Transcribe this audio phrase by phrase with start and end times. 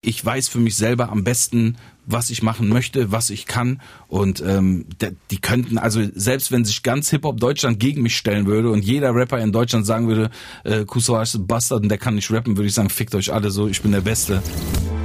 [0.00, 1.76] Ich weiß für mich selber am besten,
[2.06, 3.80] was ich machen möchte, was ich kann.
[4.06, 4.86] Und ähm,
[5.32, 9.12] die könnten, also selbst wenn sich ganz Hip-Hop Deutschland gegen mich stellen würde und jeder
[9.12, 10.30] Rapper in Deutschland sagen würde,
[10.62, 13.32] äh, Kusawa ist ein Bastard und der kann nicht rappen, würde ich sagen, fickt euch
[13.32, 14.40] alle so, ich bin der Beste.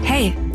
[0.04, 0.32] Hey,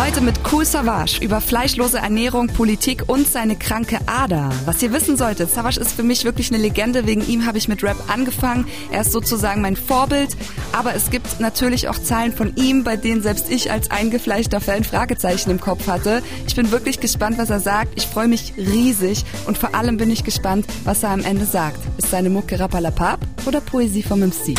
[0.00, 4.48] Heute mit Cool Savage über fleischlose Ernährung, Politik und seine kranke Ader.
[4.64, 7.06] Was ihr wissen solltet, Savage ist für mich wirklich eine Legende.
[7.06, 8.66] Wegen ihm habe ich mit Rap angefangen.
[8.90, 10.38] Er ist sozusagen mein Vorbild.
[10.72, 14.84] Aber es gibt natürlich auch Zahlen von ihm, bei denen selbst ich als eingefleischter Fan
[14.84, 16.22] Fragezeichen im Kopf hatte.
[16.46, 17.92] Ich bin wirklich gespannt, was er sagt.
[17.96, 21.78] Ich freue mich riesig und vor allem bin ich gespannt, was er am Ende sagt.
[21.98, 24.56] Ist seine Mucke Rappalapap oder Poesie vom MC?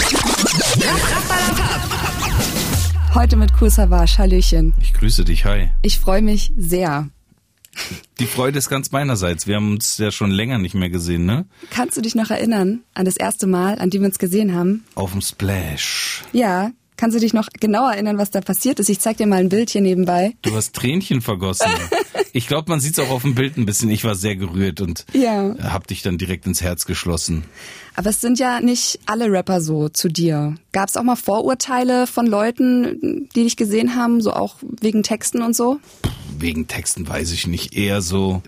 [0.77, 2.10] Rappalapap!
[3.13, 4.17] Heute mit Cool Savage.
[4.19, 4.73] Hallöchen.
[4.79, 5.43] Ich grüße dich.
[5.43, 5.71] Hi.
[5.81, 7.09] Ich freue mich sehr.
[8.19, 9.47] Die Freude ist ganz meinerseits.
[9.47, 11.45] Wir haben uns ja schon länger nicht mehr gesehen, ne?
[11.71, 14.85] Kannst du dich noch erinnern an das erste Mal, an dem wir uns gesehen haben?
[14.95, 16.23] Auf dem Splash.
[16.31, 16.71] Ja.
[16.95, 18.87] Kannst du dich noch genau erinnern, was da passiert ist?
[18.87, 20.35] Ich zeig dir mal ein Bild hier nebenbei.
[20.41, 21.71] Du hast Tränchen vergossen.
[22.33, 23.89] ich glaube, man sieht es auch auf dem Bild ein bisschen.
[23.89, 25.53] Ich war sehr gerührt und ja.
[25.61, 27.43] hab dich dann direkt ins Herz geschlossen.
[27.95, 30.55] Aber es sind ja nicht alle Rapper so zu dir.
[30.71, 35.41] Gab es auch mal Vorurteile von Leuten, die dich gesehen haben, so auch wegen Texten
[35.41, 35.79] und so?
[36.39, 37.75] Wegen Texten weiß ich nicht.
[37.75, 38.41] Eher so,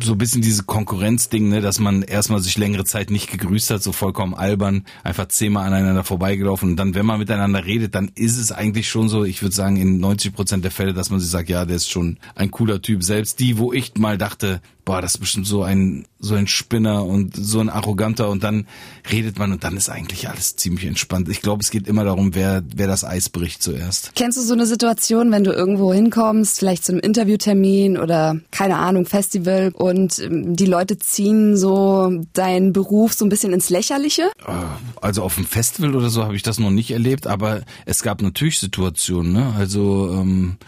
[0.00, 3.82] so ein bisschen diese Konkurrenzding, ne, dass man erstmal sich längere Zeit nicht gegrüßt hat,
[3.82, 6.70] so vollkommen albern, einfach zehnmal aneinander vorbeigelaufen.
[6.70, 9.76] Und dann, wenn man miteinander redet, dann ist es eigentlich schon so, ich würde sagen,
[9.76, 12.80] in 90 Prozent der Fälle, dass man sich sagt, ja, der ist schon ein cooler
[12.82, 13.02] Typ.
[13.02, 17.04] Selbst die, wo ich mal dachte, boah, das ist bestimmt so ein, so ein Spinner
[17.04, 18.66] und so ein Arroganter und dann
[19.10, 21.28] redet man und dann ist eigentlich alles ziemlich entspannt.
[21.28, 24.12] Ich glaube, es geht immer darum, wer, wer das Eis bricht zuerst.
[24.14, 28.76] Kennst du so eine Situation, wenn du irgendwo hinkommst, vielleicht zu einem Interviewtermin oder keine
[28.76, 34.30] Ahnung, Festival und ähm, die Leute ziehen so deinen Beruf so ein bisschen ins Lächerliche?
[34.46, 34.52] Äh,
[35.00, 38.22] also auf dem Festival oder so habe ich das noch nicht erlebt, aber es gab
[38.22, 39.52] natürlich Situationen, ne?
[39.58, 40.58] Also ähm,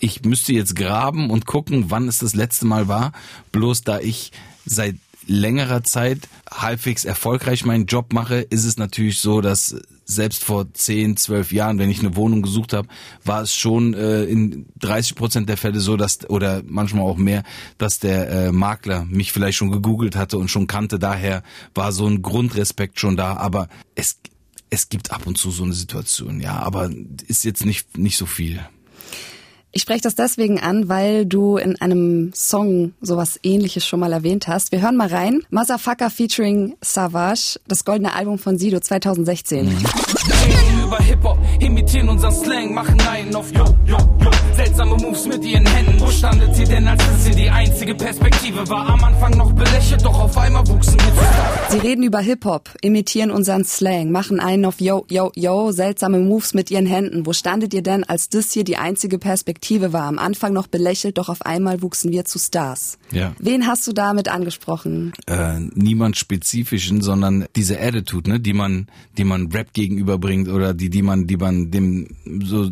[0.00, 3.12] ich müsste jetzt graben und gucken, wann es das letzte Mal war.
[3.52, 4.32] Bloß da ich
[4.64, 9.76] seit längerer Zeit halbwegs erfolgreich meinen Job mache, ist es natürlich so, dass
[10.06, 12.88] selbst vor 10, 12 Jahren, wenn ich eine Wohnung gesucht habe,
[13.24, 17.42] war es schon äh, in 30 Prozent der Fälle so, dass oder manchmal auch mehr,
[17.76, 20.98] dass der äh, Makler mich vielleicht schon gegoogelt hatte und schon kannte.
[20.98, 21.42] Daher
[21.74, 23.36] war so ein Grundrespekt schon da.
[23.36, 24.18] Aber es
[24.70, 26.90] es gibt ab und zu so eine Situation, ja, aber
[27.26, 28.60] ist jetzt nicht nicht so viel.
[29.78, 34.48] Ich spreche das deswegen an, weil du in einem Song sowas ähnliches schon mal erwähnt
[34.48, 34.72] hast.
[34.72, 35.42] Wir hören mal rein.
[35.50, 39.68] Motherfucker featuring Savage, das goldene Album von Sido 2016.
[40.88, 44.30] Über Hip-Hop, imitieren unseren Slang, machen einen auf Yo, Yo, Yo.
[44.54, 46.00] Seltsame Moves mit ihren Händen.
[46.00, 48.88] Wo standet sie denn, als das hier die einzige Perspektive war?
[48.88, 51.68] Am Anfang noch belächelt, doch auf einmal wuchsen wir zusammen.
[51.68, 55.72] Sie reden über Hip-Hop, imitieren unseren Slang, machen einen auf Yo, Yo, Yo.
[55.72, 57.26] Seltsame Moves mit ihren Händen.
[57.26, 60.04] Wo standet ihr denn, als das hier die einzige Perspektive Perspektive war.
[60.04, 62.98] Am Anfang noch belächelt, doch auf einmal wuchsen wir zu Stars.
[63.12, 63.34] Ja.
[63.38, 65.12] Wen hast du damit angesprochen?
[65.26, 70.90] Äh, niemand spezifischen, sondern diese Attitude, ne, die man, die man Rap gegenüberbringt oder die,
[70.90, 72.08] die man, die man dem
[72.42, 72.70] so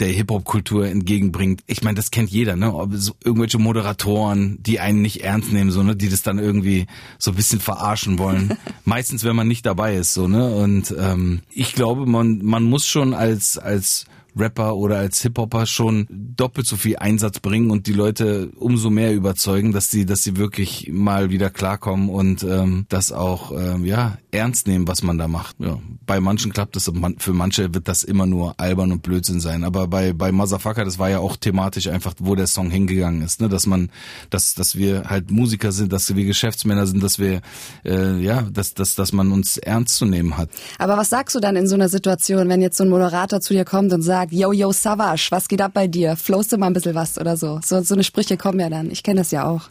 [0.00, 1.62] der Hip-Hop-Kultur entgegenbringt.
[1.66, 2.72] Ich meine, das kennt jeder, ne?
[2.72, 5.96] Ob so irgendwelche Moderatoren, die einen nicht ernst nehmen, so, ne?
[5.96, 6.86] Die das dann irgendwie
[7.18, 8.56] so ein bisschen verarschen wollen.
[8.84, 10.54] Meistens, wenn man nicht dabei ist, so, ne?
[10.54, 14.06] Und ähm, ich glaube, man, man muss schon als, als
[14.38, 19.14] Rapper oder als Hip-Hopper schon doppelt so viel Einsatz bringen und die Leute umso mehr
[19.14, 24.18] überzeugen, dass sie, dass sie wirklich mal wieder klarkommen und ähm, das auch ähm, ja
[24.30, 25.56] ernst nehmen, was man da macht.
[25.58, 29.64] Ja, bei manchen klappt das, für manche wird das immer nur albern und Blödsinn sein.
[29.64, 33.40] Aber bei bei Motherfucker, das war ja auch thematisch einfach, wo der Song hingegangen ist,
[33.40, 33.90] ne, dass man,
[34.30, 37.40] dass dass wir halt Musiker sind, dass wir Geschäftsmänner sind, dass wir
[37.84, 40.50] äh, ja, dass dass dass man uns ernst zu nehmen hat.
[40.78, 43.54] Aber was sagst du dann in so einer Situation, wenn jetzt so ein Moderator zu
[43.54, 46.16] dir kommt und sagt sagt, yo, yo, Savage, was geht ab bei dir?
[46.16, 47.60] Flowst du mal ein bisschen was oder so?
[47.64, 48.90] So, so eine Sprüche kommen ja dann.
[48.90, 49.68] Ich kenne das ja auch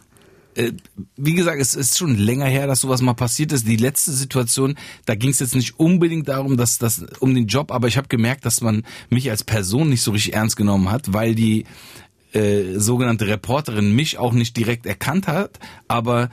[0.54, 0.72] äh,
[1.16, 3.68] wie gesagt, es ist schon länger her, dass sowas mal passiert ist.
[3.68, 4.74] Die letzte Situation,
[5.04, 8.08] da ging es jetzt nicht unbedingt darum, dass das um den Job, aber ich habe
[8.08, 11.64] gemerkt, dass man mich als Person nicht so richtig ernst genommen hat, weil die
[12.32, 16.28] äh, sogenannte Reporterin mich auch nicht direkt erkannt hat, aber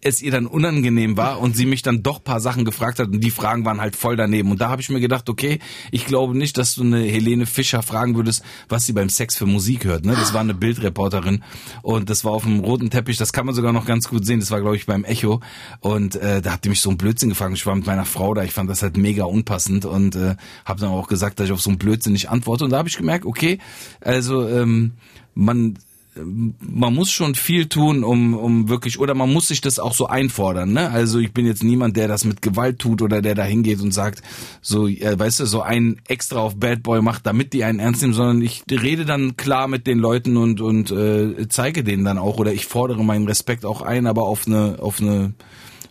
[0.00, 3.20] es ihr dann unangenehm war und sie mich dann doch paar Sachen gefragt hat und
[3.20, 4.50] die Fragen waren halt voll daneben.
[4.50, 5.58] Und da habe ich mir gedacht, okay,
[5.90, 9.46] ich glaube nicht, dass du eine Helene Fischer fragen würdest, was sie beim Sex für
[9.46, 10.04] Musik hört.
[10.04, 10.14] Ne?
[10.14, 11.42] Das war eine Bildreporterin
[11.82, 14.38] und das war auf dem roten Teppich, das kann man sogar noch ganz gut sehen.
[14.38, 15.40] Das war, glaube ich, beim Echo.
[15.80, 17.54] Und äh, da hat die mich so ein Blödsinn gefragt.
[17.54, 20.80] Ich war mit meiner Frau da, ich fand das halt mega unpassend und äh, habe
[20.80, 22.64] dann auch gesagt, dass ich auf so einen Blödsinn nicht antworte.
[22.64, 23.58] Und da habe ich gemerkt, okay,
[24.00, 24.92] also ähm,
[25.34, 25.78] man
[26.24, 30.06] man muss schon viel tun, um, um wirklich, oder man muss sich das auch so
[30.06, 30.90] einfordern, ne?
[30.90, 33.92] Also ich bin jetzt niemand, der das mit Gewalt tut oder der da hingeht und
[33.92, 34.22] sagt,
[34.60, 38.02] so, äh, weißt du, so ein extra auf Bad Boy macht, damit die einen ernst
[38.02, 42.18] nehmen, sondern ich rede dann klar mit den Leuten und, und äh, zeige denen dann
[42.18, 45.34] auch, oder ich fordere meinen Respekt auch ein, aber auf eine, auf eine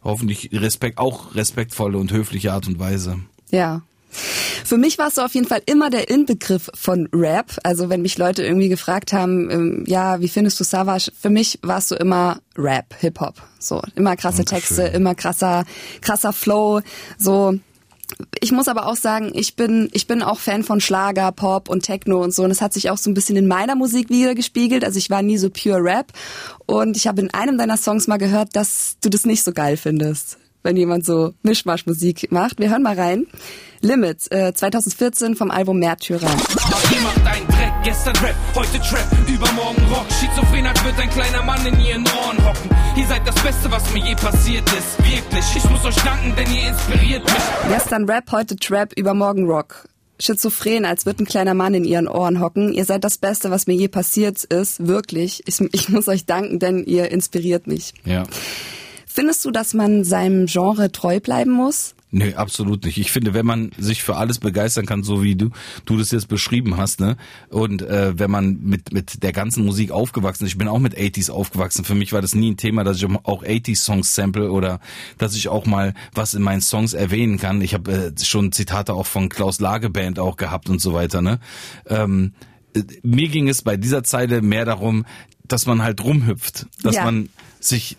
[0.04, 3.20] hoffentlich Respekt, auch respektvolle und höfliche Art und Weise.
[3.52, 3.82] Ja,
[4.66, 7.58] für mich warst du auf jeden Fall immer der Inbegriff von Rap.
[7.64, 11.12] Also wenn mich Leute irgendwie gefragt haben, ähm, ja, wie findest du Savage?
[11.20, 13.36] Für mich warst du immer Rap, Hip-Hop.
[13.60, 15.66] So, immer krasse Texte, immer krasser,
[16.02, 16.82] krasser Flow.
[17.18, 17.60] So,
[18.40, 21.84] ich muss aber auch sagen, ich bin, ich bin auch Fan von Schlager, Pop und
[21.84, 22.44] Techno und so.
[22.44, 24.84] Und es hat sich auch so ein bisschen in meiner Musik wieder gespiegelt.
[24.84, 26.14] Also ich war nie so pure Rap.
[26.66, 29.78] Und ich habe in einem deiner Songs mal gehört, dass du das nicht so geil
[29.78, 32.60] findest, wenn jemand so Mischmaschmusik macht.
[32.60, 33.28] Wir hören mal rein.
[33.82, 36.22] Limits, äh, 2014 vom Album Märtyrer.
[36.22, 40.06] Ihr macht einen Dreck, gestern Rap, heute Trap, übermorgen Rock.
[40.20, 42.70] Schizophren als wird ein kleiner Mann in ihren Ohren hocken.
[42.96, 44.98] Ihr seid das Beste, was mir je passiert ist.
[45.00, 47.44] Wirklich, ich muss euch danken, denn ihr inspiriert mich.
[47.70, 49.88] Gestern Rap, heute Trap, übermorgen Rock.
[50.20, 52.74] Schizophren, als wird ein kleiner Mann in ihren Ohren hocken.
[52.74, 54.88] Ihr seid das Beste, was mir je passiert ist.
[54.88, 55.44] Wirklich.
[55.46, 57.94] Ich, ich muss euch danken, denn ihr inspiriert mich.
[58.04, 58.24] Ja.
[59.18, 61.96] Findest du, dass man seinem Genre treu bleiben muss?
[62.12, 63.00] Nee, absolut nicht.
[63.00, 65.50] Ich finde, wenn man sich für alles begeistern kann, so wie du
[65.86, 67.18] du das jetzt beschrieben hast, ne?
[67.50, 70.96] Und äh, wenn man mit mit der ganzen Musik aufgewachsen ist, ich bin auch mit
[70.96, 71.84] 80s aufgewachsen.
[71.84, 74.80] Für mich war das nie ein Thema, dass ich auch 80s Songs sample oder
[75.18, 77.62] dass ich auch mal was in meinen Songs erwähnen kann.
[77.62, 81.40] Ich habe äh, schon Zitate auch von Klaus Lageband auch gehabt und so weiter, ne?
[81.88, 82.34] Ähm,
[82.76, 85.08] äh, mir ging es bei dieser Zeile mehr darum,
[85.48, 87.04] dass man halt rumhüpft, dass ja.
[87.04, 87.30] man
[87.60, 87.98] sich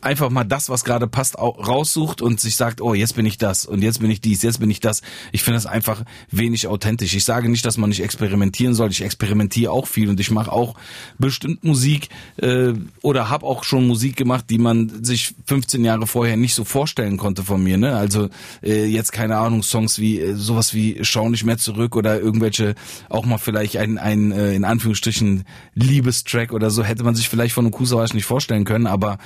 [0.00, 3.66] einfach mal das, was gerade passt, raussucht und sich sagt, oh, jetzt bin ich das
[3.66, 5.02] und jetzt bin ich dies, jetzt bin ich das.
[5.32, 7.14] Ich finde das einfach wenig authentisch.
[7.14, 8.90] Ich sage nicht, dass man nicht experimentieren soll.
[8.90, 10.74] Ich experimentiere auch viel und ich mache auch
[11.18, 12.72] bestimmt Musik äh,
[13.02, 17.16] oder habe auch schon Musik gemacht, die man sich 15 Jahre vorher nicht so vorstellen
[17.16, 17.76] konnte von mir.
[17.76, 17.96] Ne?
[17.96, 18.28] Also
[18.62, 22.74] äh, jetzt keine Ahnung, Songs wie äh, sowas wie Schau nicht mehr zurück oder irgendwelche
[23.08, 27.54] auch mal vielleicht ein, ein äh, in Anführungsstrichen Liebestrack oder so hätte man sich vielleicht
[27.54, 29.18] von einem Kusawatsch nicht vorstellen können, aber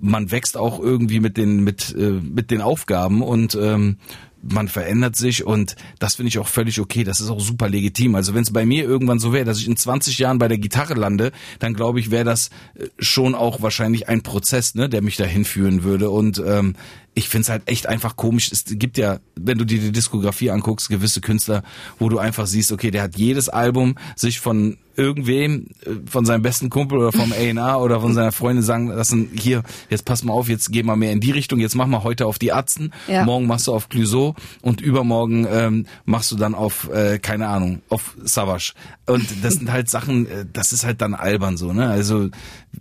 [0.00, 3.98] man wächst auch irgendwie mit den mit äh, mit den Aufgaben und ähm,
[4.42, 7.04] man verändert sich und das finde ich auch völlig okay.
[7.04, 8.14] Das ist auch super legitim.
[8.14, 10.58] Also wenn es bei mir irgendwann so wäre, dass ich in 20 Jahren bei der
[10.58, 15.02] Gitarre lande, dann glaube ich, wäre das äh, schon auch wahrscheinlich ein Prozess, ne, der
[15.02, 16.10] mich dahin führen würde.
[16.10, 16.74] Und ähm,
[17.14, 18.52] ich finde es halt echt einfach komisch.
[18.52, 21.62] Es gibt ja, wenn du dir die Diskografie anguckst, gewisse Künstler,
[21.98, 26.42] wo du einfach siehst, okay, der hat jedes Album sich von irgendwem, äh, von seinem
[26.42, 30.32] besten Kumpel oder vom A&R oder von seiner Freundin sagen lassen, hier, jetzt pass mal
[30.32, 32.92] auf, jetzt geh mal mehr in die Richtung, jetzt mach mal heute auf die Atzen,
[33.06, 33.24] ja.
[33.24, 37.80] morgen machst du auf Clouseau und übermorgen ähm, machst du dann auf, äh, keine Ahnung,
[37.88, 38.74] auf Savage.
[39.06, 41.88] Und das sind halt Sachen, äh, das ist halt dann albern so, ne?
[41.88, 42.28] Also,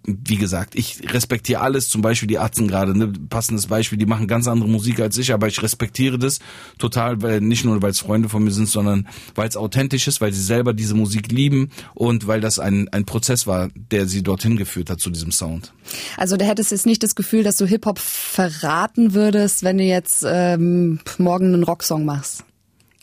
[0.06, 3.12] wie gesagt, ich respektiere alles, zum Beispiel die Atzen gerade, ne?
[3.30, 6.40] passendes Beispiel, die machen ganz andere Musik als ich, aber ich respektiere das
[6.78, 10.22] total, weil nicht nur, weil es Freunde von mir sind, sondern weil es authentisch ist,
[10.22, 14.24] weil sie selber diese Musik lieben und weil das ein, ein Prozess war, der sie
[14.24, 15.74] dorthin geführt hat zu diesem Sound.
[16.18, 19.84] Also da hättest du jetzt nicht das Gefühl, dass du Hip-Hop verraten würdest, wenn du
[19.84, 22.44] jetzt ähm, morgen einen Rocksong machst?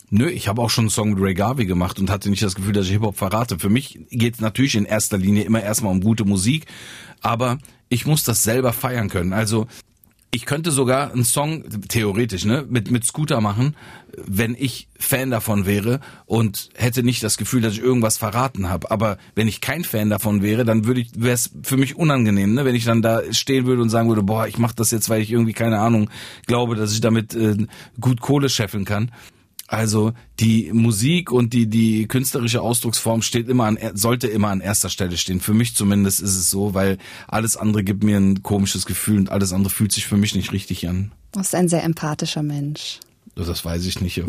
[0.09, 2.55] Nö, ich habe auch schon einen Song mit Ray Garvey gemacht und hatte nicht das
[2.55, 3.59] Gefühl, dass ich Hip-Hop verrate.
[3.59, 6.65] Für mich geht es natürlich in erster Linie immer erstmal um gute Musik,
[7.21, 7.57] aber
[7.89, 9.33] ich muss das selber feiern können.
[9.33, 9.67] Also
[10.35, 13.73] ich könnte sogar einen Song, theoretisch, ne, mit, mit Scooter machen,
[14.17, 18.91] wenn ich Fan davon wäre und hätte nicht das Gefühl, dass ich irgendwas verraten habe.
[18.91, 22.53] Aber wenn ich kein Fan davon wäre, dann würde ich, wäre es für mich unangenehm,
[22.53, 25.09] ne, wenn ich dann da stehen würde und sagen würde, boah, ich mache das jetzt,
[25.09, 26.09] weil ich irgendwie keine Ahnung
[26.47, 27.65] glaube, dass ich damit äh,
[28.01, 29.11] gut Kohle scheffeln kann.
[29.67, 34.89] Also die Musik und die die künstlerische Ausdrucksform steht immer an sollte immer an erster
[34.89, 35.39] Stelle stehen.
[35.39, 39.31] Für mich zumindest ist es so, weil alles andere gibt mir ein komisches Gefühl und
[39.31, 41.11] alles andere fühlt sich für mich nicht richtig an.
[41.31, 42.99] Du bist ein sehr empathischer Mensch.
[43.35, 44.23] Das weiß ich nicht.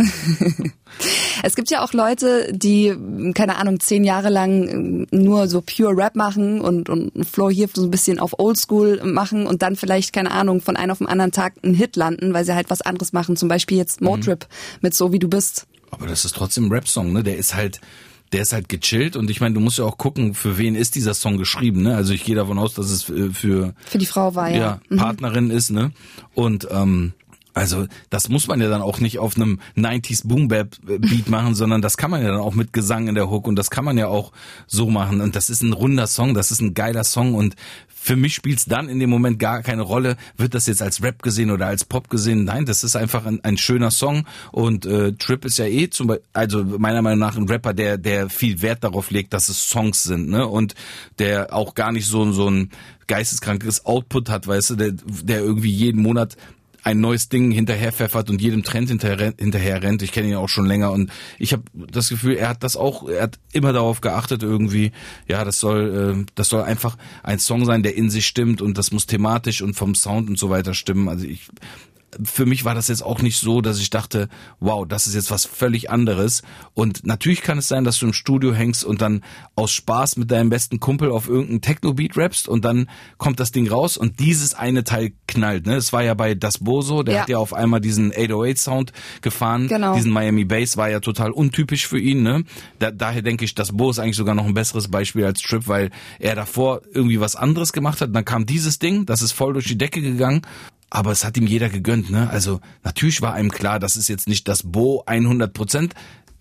[1.45, 2.93] es gibt ja auch Leute, die,
[3.35, 7.85] keine Ahnung, zehn Jahre lang nur so pure Rap machen und, und Flow hier so
[7.85, 11.31] ein bisschen auf Oldschool machen und dann vielleicht, keine Ahnung, von einem auf den anderen
[11.31, 13.37] Tag einen Hit landen, weil sie halt was anderes machen.
[13.37, 14.79] Zum Beispiel jetzt Motrip mhm.
[14.83, 15.69] mit So wie du bist.
[15.93, 17.23] Aber das ist trotzdem ein Rap-Song, ne?
[17.23, 17.81] Der ist halt,
[18.33, 20.97] der ist halt gechillt und ich meine, du musst ja auch gucken, für wen ist
[20.97, 21.95] dieser Song geschrieben, ne?
[21.95, 24.81] Also ich gehe davon aus, dass es äh, für für die Frau war ja, ja
[24.89, 24.97] mhm.
[24.97, 25.93] Partnerin ist, ne?
[26.35, 27.13] Und ähm,
[27.57, 31.55] also das muss man ja dann auch nicht auf einem 90s Boom Bap Beat machen,
[31.55, 33.83] sondern das kann man ja dann auch mit Gesang in der Hook und das kann
[33.83, 34.33] man ja auch
[34.67, 37.57] so machen und das ist ein runder Song, das ist ein geiler Song und
[37.89, 41.03] für mich spielt es dann in dem Moment gar keine Rolle, wird das jetzt als
[41.03, 42.45] Rap gesehen oder als Pop gesehen.
[42.45, 46.09] Nein, das ist einfach ein, ein schöner Song und äh, Trip ist ja eh zum
[46.09, 49.71] Beispiel, also meiner Meinung nach ein Rapper, der der viel Wert darauf legt, dass es
[49.71, 50.47] Songs sind, ne?
[50.47, 50.75] Und
[51.19, 52.71] der auch gar nicht so so ein
[53.07, 56.37] geisteskrankes Output hat, weißt du, der, der irgendwie jeden Monat
[56.87, 60.03] ein neues Ding hinterher pfeffert und jedem Trend hinterher, hinterher rennt.
[60.03, 63.09] Ich kenne ihn auch schon länger und ich habe das Gefühl, er hat das auch,
[63.09, 64.93] er hat immer darauf geachtet irgendwie,
[65.27, 68.79] ja, das soll, äh, das soll einfach ein Song sein, der in sich stimmt und
[68.79, 71.09] das muss thematisch und vom Sound und so weiter stimmen.
[71.09, 71.49] Also ich
[72.25, 74.29] für mich war das jetzt auch nicht so, dass ich dachte,
[74.61, 76.43] wow, das ist jetzt was völlig anderes.
[76.75, 79.23] Und natürlich kann es sein, dass du im Studio hängst und dann
[79.55, 83.69] aus Spaß mit deinem besten Kumpel auf irgendeinen Techno-Beat rappst und dann kommt das Ding
[83.69, 85.67] raus und dieses eine Teil knallt.
[85.67, 85.77] Ne?
[85.77, 87.21] Es war ja bei Das Boso, der ja.
[87.23, 88.93] hat ja auf einmal diesen 808-Sound
[89.23, 89.69] gefahren.
[89.69, 89.95] Genau.
[89.95, 92.23] Diesen Miami Bass war ja total untypisch für ihn.
[92.23, 92.45] Ne?
[92.79, 95.67] Da, daher denke ich, Das Bo ist eigentlich sogar noch ein besseres Beispiel als Trip,
[95.69, 98.15] weil er davor irgendwie was anderes gemacht hat.
[98.15, 100.43] Dann kam dieses Ding, das ist voll durch die Decke gegangen
[100.91, 102.31] aber es hat ihm jeder gegönnt, ne?
[102.31, 105.95] Also natürlich war einem klar, das ist jetzt nicht das Bo 100 Prozent,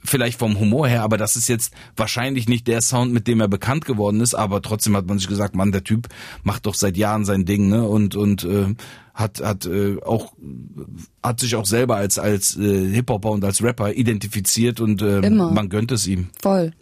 [0.05, 3.47] vielleicht vom Humor her, aber das ist jetzt wahrscheinlich nicht der Sound, mit dem er
[3.47, 6.07] bekannt geworden ist, aber trotzdem hat man sich gesagt, Mann, der Typ
[6.43, 7.83] macht doch seit Jahren sein Ding, ne?
[7.83, 8.75] Und und äh,
[9.13, 10.33] hat hat äh, auch
[11.23, 15.29] hat sich auch selber als als äh, Hip Hopper und als Rapper identifiziert und äh,
[15.29, 16.29] man gönnt es ihm.
[16.41, 16.73] Voll.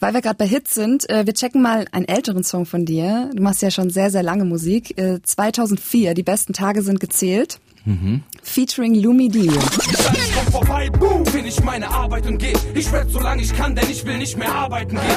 [0.00, 3.30] Weil wir gerade bei Hits sind, äh, wir checken mal einen älteren Song von dir.
[3.34, 4.98] Du machst ja schon sehr, sehr lange Musik.
[4.98, 7.58] Äh, 2004, Die besten Tage sind gezählt.
[7.86, 8.22] Mhm.
[8.42, 9.52] Featuring Lumi Dio.
[9.52, 12.52] Ich komm vorbei, boom, bin ich meine Arbeit und geh.
[12.74, 15.16] Ich rap so lange ich kann, denn ich will nicht mehr arbeiten gehen.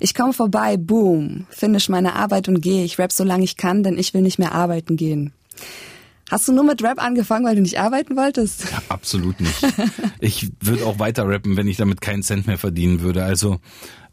[0.00, 2.84] Ich komme vorbei, boom, finish meine Arbeit und geh.
[2.84, 5.32] Ich rap so lange ich kann, denn ich will nicht mehr arbeiten gehen.
[6.30, 8.64] Hast du nur mit Rap angefangen, weil du nicht arbeiten wolltest?
[8.70, 9.66] Ja, absolut nicht.
[10.20, 13.24] Ich würde auch weiter rappen, wenn ich damit keinen Cent mehr verdienen würde.
[13.24, 13.60] Also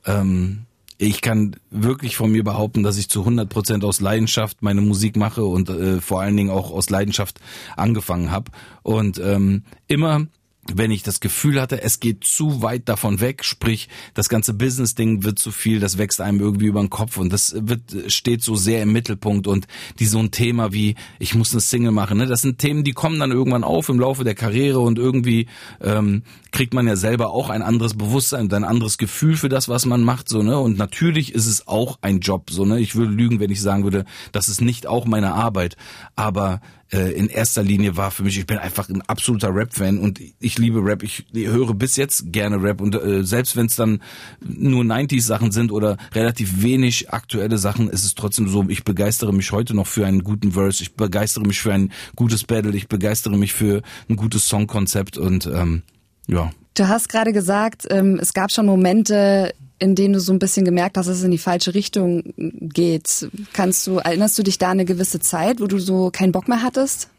[0.05, 0.65] ähm,
[0.97, 5.17] ich kann wirklich von mir behaupten, dass ich zu 100 Prozent aus Leidenschaft meine Musik
[5.17, 7.39] mache und äh, vor allen Dingen auch aus Leidenschaft
[7.75, 8.51] angefangen habe.
[8.81, 10.27] Und ähm, immer
[10.73, 15.23] wenn ich das Gefühl hatte, es geht zu weit davon weg, sprich, das ganze Business-Ding
[15.23, 18.55] wird zu viel, das wächst einem irgendwie über den Kopf und das wird, steht so
[18.55, 19.67] sehr im Mittelpunkt und
[19.99, 22.25] die so ein Thema wie, ich muss eine Single machen, ne?
[22.25, 25.47] das sind Themen, die kommen dann irgendwann auf im Laufe der Karriere und irgendwie
[25.81, 29.69] ähm, kriegt man ja selber auch ein anderes Bewusstsein und ein anderes Gefühl für das,
[29.69, 32.95] was man macht, so, ne, und natürlich ist es auch ein Job, so, ne, ich
[32.95, 35.77] würde lügen, wenn ich sagen würde, das ist nicht auch meine Arbeit,
[36.15, 40.19] aber äh, in erster Linie war für mich, ich bin einfach ein absoluter Rap-Fan und
[40.39, 41.03] ich liebe Rap.
[41.03, 44.01] Ich höre bis jetzt gerne Rap und äh, selbst wenn es dann
[44.39, 49.51] nur 90s-Sachen sind oder relativ wenig aktuelle Sachen, ist es trotzdem so, ich begeistere mich
[49.51, 53.37] heute noch für einen guten Verse, ich begeistere mich für ein gutes Battle, ich begeistere
[53.37, 55.81] mich für ein gutes Songkonzept und ähm,
[56.27, 56.51] ja.
[56.75, 60.65] Du hast gerade gesagt, ähm, es gab schon Momente, in denen du so ein bisschen
[60.65, 63.29] gemerkt hast, dass es in die falsche Richtung geht.
[63.53, 66.61] Kannst du, erinnerst du dich da eine gewisse Zeit, wo du so keinen Bock mehr
[66.61, 67.09] hattest?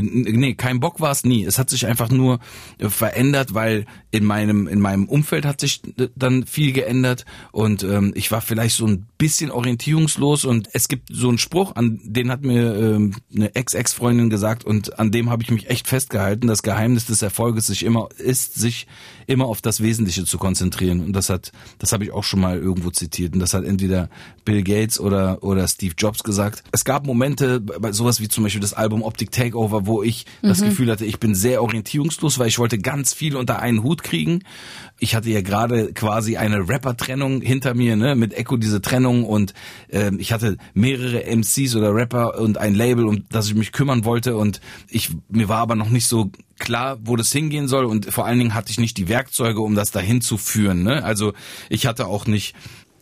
[0.00, 1.44] nee, kein Bock war es nie.
[1.44, 2.38] Es hat sich einfach nur
[2.78, 7.82] äh, verändert, weil in meinem in meinem Umfeld hat sich äh, dann viel geändert und
[7.82, 12.00] ähm, ich war vielleicht so ein bisschen orientierungslos und es gibt so einen Spruch, an
[12.04, 16.46] den hat mir ähm, eine Ex-Ex-Freundin gesagt und an dem habe ich mich echt festgehalten.
[16.46, 18.86] Das Geheimnis des Erfolges sich immer ist, sich
[19.26, 22.58] immer auf das Wesentliche zu konzentrieren und das hat das habe ich auch schon mal
[22.58, 24.08] irgendwo zitiert und das hat entweder
[24.44, 26.62] Bill Gates oder oder Steve Jobs gesagt.
[26.72, 30.48] Es gab Momente, bei sowas wie zum Beispiel das Album Optic Takeover wo ich mhm.
[30.48, 34.02] das Gefühl hatte, ich bin sehr orientierungslos, weil ich wollte ganz viel unter einen Hut
[34.02, 34.42] kriegen.
[34.98, 39.52] Ich hatte ja gerade quasi eine Rapper-Trennung hinter mir, ne, mit Echo diese Trennung und
[39.88, 44.04] äh, ich hatte mehrere MCs oder Rapper und ein Label, um das ich mich kümmern
[44.04, 48.12] wollte und ich mir war aber noch nicht so klar, wo das hingehen soll und
[48.12, 50.82] vor allen Dingen hatte ich nicht die Werkzeuge, um das dahin zu führen.
[50.82, 51.04] Ne?
[51.04, 51.34] Also
[51.68, 52.54] ich hatte auch nicht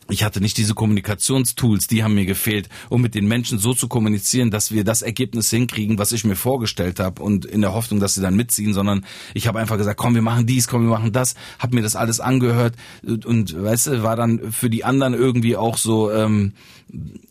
[0.09, 3.89] ich hatte nicht diese Kommunikationstools, die haben mir gefehlt, um mit den Menschen so zu
[3.89, 8.01] kommunizieren, dass wir das Ergebnis hinkriegen, was ich mir vorgestellt habe und in der Hoffnung,
[8.01, 10.91] dass sie dann mitziehen, sondern ich habe einfach gesagt, komm, wir machen dies, komm, wir
[10.91, 15.15] machen das, habe mir das alles angehört und weißt du, war dann für die anderen
[15.15, 16.53] irgendwie auch so ähm,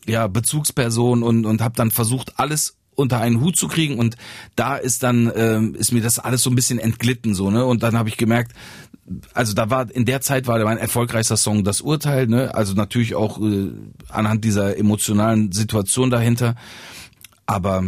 [0.07, 4.15] ja Bezugsperson und und habe dann versucht, alles unter einen Hut zu kriegen und
[4.55, 7.83] da ist dann ähm, ist mir das alles so ein bisschen entglitten so ne und
[7.83, 8.53] dann habe ich gemerkt
[9.33, 12.55] also da war in der Zeit war mein erfolgreichster Song das Urteil, ne?
[12.55, 13.71] Also natürlich auch äh,
[14.09, 16.55] anhand dieser emotionalen Situation dahinter.
[17.45, 17.83] Aber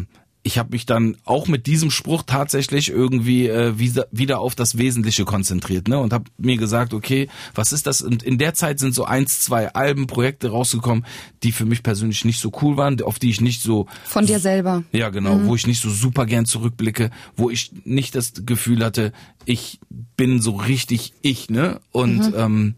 [0.46, 3.74] ich habe mich dann auch mit diesem Spruch tatsächlich irgendwie äh,
[4.12, 5.98] wieder, auf das Wesentliche konzentriert, ne?
[5.98, 8.04] Und habe mir gesagt, okay, was ist das?
[8.04, 11.04] Und in der Zeit sind so eins, zwei Alben, Projekte rausgekommen,
[11.42, 14.38] die für mich persönlich nicht so cool waren, auf die ich nicht so von dir
[14.40, 14.84] selber.
[14.92, 15.48] Ja, genau, mhm.
[15.48, 19.14] wo ich nicht so super gern zurückblicke, wo ich nicht das Gefühl hatte,
[19.46, 19.80] ich
[20.16, 21.82] bin so richtig ich, ne?
[21.92, 22.36] Und mhm.
[22.38, 22.76] ähm,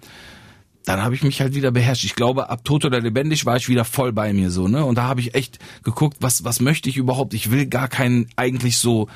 [0.88, 2.06] dann habe ich mich halt wieder beherrscht.
[2.06, 4.86] Ich glaube, ab tot oder lebendig war ich wieder voll bei mir so, ne?
[4.86, 7.34] Und da habe ich echt geguckt, was was möchte ich überhaupt?
[7.34, 9.10] Ich will gar keinen eigentlich so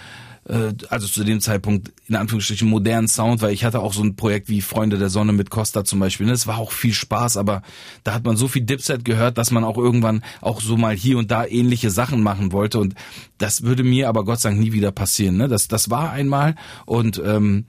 [0.49, 4.17] äh, also zu dem Zeitpunkt in Anführungsstrichen modernen Sound, weil ich hatte auch so ein
[4.17, 6.27] Projekt wie Freunde der Sonne mit Costa zum Beispiel.
[6.27, 6.51] Das ne?
[6.51, 7.61] war auch viel Spaß, aber
[8.03, 11.17] da hat man so viel Dipset gehört, dass man auch irgendwann auch so mal hier
[11.17, 12.95] und da ähnliche Sachen machen wollte und
[13.37, 15.37] das würde mir aber Gott sei Dank nie wieder passieren.
[15.37, 15.47] Ne?
[15.47, 17.65] Das, das war einmal und ähm,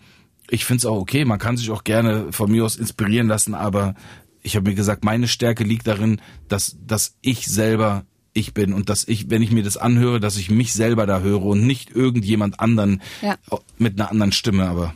[0.50, 3.54] ich finde es auch okay, man kann sich auch gerne von mir aus inspirieren lassen,
[3.54, 3.94] aber
[4.42, 8.88] ich habe mir gesagt, meine Stärke liegt darin, dass, dass ich selber ich bin und
[8.88, 11.90] dass ich, wenn ich mir das anhöre, dass ich mich selber da höre und nicht
[11.90, 13.37] irgendjemand anderen ja.
[13.78, 14.94] mit einer anderen Stimme, aber.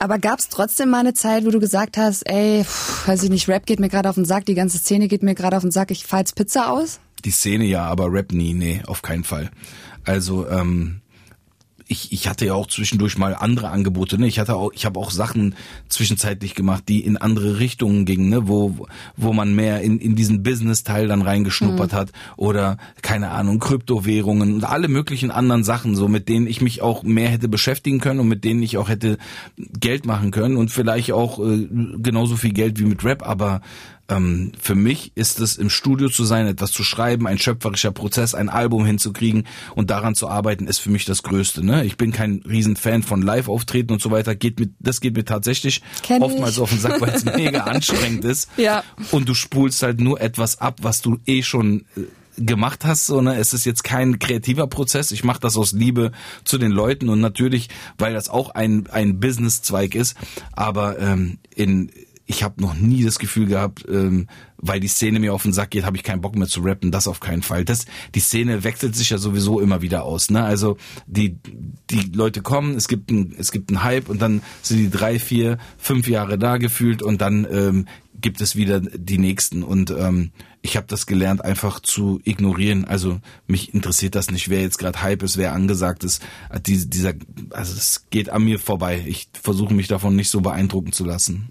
[0.00, 2.64] Aber gab es trotzdem mal eine Zeit, wo du gesagt hast, ey,
[3.06, 5.34] weiß ich nicht, Rap geht mir gerade auf den Sack, die ganze Szene geht mir
[5.34, 7.00] gerade auf den Sack, ich fahr jetzt Pizza aus?
[7.24, 9.50] Die Szene ja, aber Rap nie, nee, auf keinen Fall.
[10.04, 11.00] Also, ähm,
[11.88, 14.18] ich, ich hatte ja auch zwischendurch mal andere Angebote.
[14.18, 14.26] Ne?
[14.26, 15.54] Ich hatte auch, ich habe auch Sachen
[15.88, 18.46] zwischenzeitlich gemacht, die in andere Richtungen gingen, ne?
[18.46, 21.96] wo wo man mehr in in diesen Business-Teil dann reingeschnuppert mhm.
[21.96, 26.82] hat oder keine Ahnung Kryptowährungen und alle möglichen anderen Sachen, so mit denen ich mich
[26.82, 29.16] auch mehr hätte beschäftigen können und mit denen ich auch hätte
[29.56, 31.66] Geld machen können und vielleicht auch äh,
[31.98, 33.62] genauso viel Geld wie mit Rap, aber
[34.08, 38.34] ähm, für mich ist es im Studio zu sein, etwas zu schreiben, ein schöpferischer Prozess,
[38.34, 41.64] ein Album hinzukriegen und daran zu arbeiten, ist für mich das Größte.
[41.64, 41.84] Ne?
[41.84, 44.34] Ich bin kein Riesenfan von Live-Auftreten und so weiter.
[44.34, 46.60] Geht mit, das geht mir tatsächlich Kenn oftmals ich.
[46.60, 48.48] auf den Sack, weil es mega anstrengend ist.
[48.56, 48.82] Ja.
[49.10, 52.02] Und du spulst halt nur etwas ab, was du eh schon äh,
[52.38, 55.10] gemacht hast, so ne, es ist jetzt kein kreativer Prozess.
[55.10, 56.12] Ich mache das aus Liebe
[56.44, 60.16] zu den Leuten und natürlich, weil das auch ein ein Business-Zweig ist.
[60.52, 61.90] Aber ähm, in
[62.30, 65.70] ich habe noch nie das Gefühl gehabt, ähm, weil die Szene mir auf den Sack
[65.70, 66.92] geht, habe ich keinen Bock mehr zu rappen.
[66.92, 67.64] Das auf keinen Fall.
[67.64, 70.30] Das, die Szene wechselt sich ja sowieso immer wieder aus.
[70.30, 70.44] Ne?
[70.44, 71.38] Also die
[71.90, 75.18] die Leute kommen, es gibt ein, es gibt einen Hype und dann sind die drei,
[75.18, 77.86] vier, fünf Jahre da gefühlt und dann ähm,
[78.20, 80.30] gibt es wieder die nächsten und ähm,
[80.60, 82.84] ich habe das gelernt einfach zu ignorieren.
[82.84, 86.20] Also mich interessiert das nicht, wer jetzt gerade Hype ist, wer angesagt ist.
[86.66, 87.14] Die, dieser,
[87.50, 89.02] also es geht an mir vorbei.
[89.06, 91.48] Ich versuche mich davon nicht so beeindrucken zu lassen.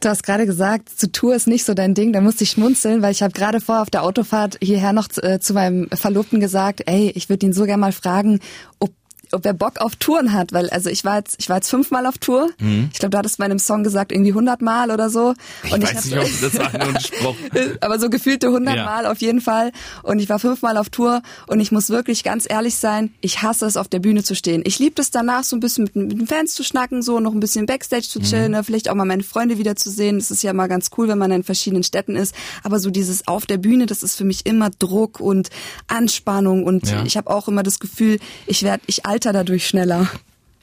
[0.00, 2.12] Du hast gerade gesagt, zu Tour ist nicht so dein Ding.
[2.12, 5.40] Da musste ich schmunzeln, weil ich habe gerade vor auf der Autofahrt hierher noch äh,
[5.40, 8.40] zu meinem Verlobten gesagt, ey, ich würde ihn so gerne mal fragen,
[8.78, 8.92] ob
[9.32, 12.06] ob er Bock auf Touren hat, weil also ich war jetzt ich war jetzt fünfmal
[12.06, 12.50] auf Tour.
[12.58, 12.90] Mhm.
[12.92, 15.34] Ich glaube, du hattest bei einem Song gesagt irgendwie hundertmal oder so.
[15.64, 17.36] Ich und weiß ich hab, nicht, ob das war nur ein Spruch.
[17.80, 19.10] aber so gefühlte hundertmal ja.
[19.10, 19.72] auf jeden Fall.
[20.02, 23.66] Und ich war fünfmal auf Tour und ich muss wirklich ganz ehrlich sein, ich hasse
[23.66, 24.62] es auf der Bühne zu stehen.
[24.64, 27.32] Ich liebe es danach so ein bisschen mit, mit, den Fans zu schnacken, so noch
[27.32, 28.64] ein bisschen Backstage zu chillen, mhm.
[28.64, 30.18] Vielleicht auch mal meine Freunde wieder zu sehen.
[30.18, 32.34] Das ist ja mal ganz cool, wenn man in verschiedenen Städten ist.
[32.62, 35.50] Aber so dieses auf der Bühne, das ist für mich immer Druck und
[35.86, 37.02] Anspannung und ja.
[37.04, 40.08] ich habe auch immer das Gefühl, ich werde ich alter dadurch schneller.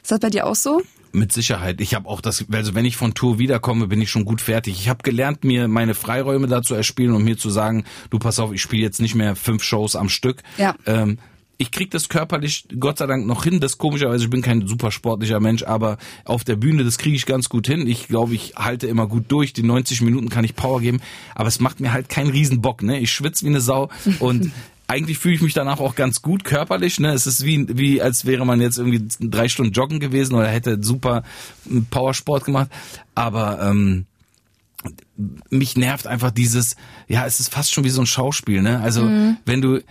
[0.01, 0.81] Ist das bei dir auch so?
[1.11, 1.81] Mit Sicherheit.
[1.81, 4.79] Ich habe auch das, also wenn ich von Tour wiederkomme, bin ich schon gut fertig.
[4.79, 8.53] Ich habe gelernt, mir meine Freiräume dazu erspielen und mir zu sagen, du pass auf,
[8.53, 10.41] ich spiele jetzt nicht mehr fünf Shows am Stück.
[10.57, 10.73] Ja.
[10.85, 11.17] Ähm,
[11.57, 13.59] ich krieg das körperlich Gott sei Dank noch hin.
[13.59, 17.25] Das komischerweise, ich bin kein super sportlicher Mensch, aber auf der Bühne, das kriege ich
[17.25, 17.87] ganz gut hin.
[17.87, 19.51] Ich glaube, ich halte immer gut durch.
[19.51, 21.01] Die 90 Minuten kann ich Power geben,
[21.33, 22.83] aber es macht mir halt keinen Riesenbock.
[22.83, 22.99] Ne?
[22.99, 23.89] Ich schwitze wie eine Sau
[24.19, 24.51] und
[24.87, 26.99] eigentlich fühle ich mich danach auch ganz gut körperlich.
[26.99, 27.11] Ne?
[27.11, 30.81] Es ist wie, wie als wäre man jetzt irgendwie drei Stunden joggen gewesen oder hätte
[30.81, 31.23] super
[31.89, 32.69] Powersport gemacht.
[33.15, 34.05] Aber ähm,
[35.49, 36.75] mich nervt einfach dieses,
[37.07, 38.61] ja, es ist fast schon wie so ein Schauspiel.
[38.61, 38.79] Ne?
[38.79, 39.37] Also mhm.
[39.45, 39.81] wenn du,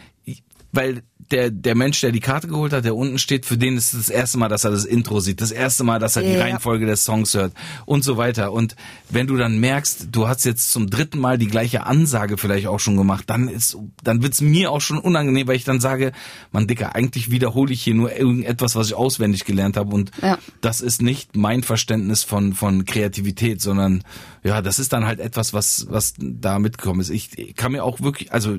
[0.74, 3.94] weil der, der Mensch, der die Karte geholt hat, der unten steht, für den ist
[3.94, 6.36] es das erste Mal, dass er das Intro sieht, das erste Mal, dass er die
[6.36, 7.52] Reihenfolge der Songs hört
[7.86, 8.52] und so weiter.
[8.52, 8.76] Und
[9.08, 12.80] wenn du dann merkst, du hast jetzt zum dritten Mal die gleiche Ansage vielleicht auch
[12.80, 16.12] schon gemacht, dann ist, dann wird's mir auch schon unangenehm, weil ich dann sage,
[16.52, 20.38] man Dicker, eigentlich wiederhole ich hier nur irgendetwas, was ich auswendig gelernt habe und ja.
[20.60, 24.04] das ist nicht mein Verständnis von, von Kreativität, sondern
[24.42, 27.10] ja, das ist dann halt etwas, was, was da mitgekommen ist.
[27.10, 28.58] Ich kann mir auch wirklich, also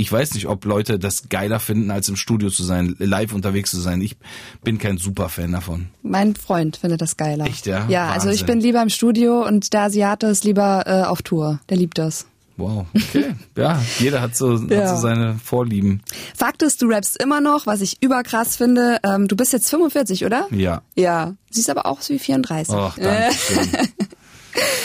[0.00, 3.70] ich weiß nicht, ob Leute das geiler finden, als im Studio zu sein, live unterwegs
[3.70, 4.00] zu sein.
[4.00, 4.16] Ich
[4.64, 5.88] bin kein Superfan davon.
[6.02, 7.44] Mein Freund findet das geiler.
[7.44, 7.86] Echt, ja?
[7.88, 8.14] Ja, Wahnsinn.
[8.14, 11.60] also ich bin lieber im Studio und der Asiate ist lieber äh, auf Tour.
[11.68, 12.26] Der liebt das.
[12.56, 13.34] Wow, okay.
[13.56, 14.82] ja, jeder hat so, ja.
[14.82, 16.02] hat so seine Vorlieben.
[16.34, 18.98] Fakt ist, du rappst immer noch, was ich überkrass finde.
[19.02, 20.46] Ähm, du bist jetzt 45, oder?
[20.50, 20.82] Ja.
[20.94, 21.34] Ja.
[21.50, 22.74] Siehst aber auch aus wie 34.
[22.74, 23.68] Ach, danke schön.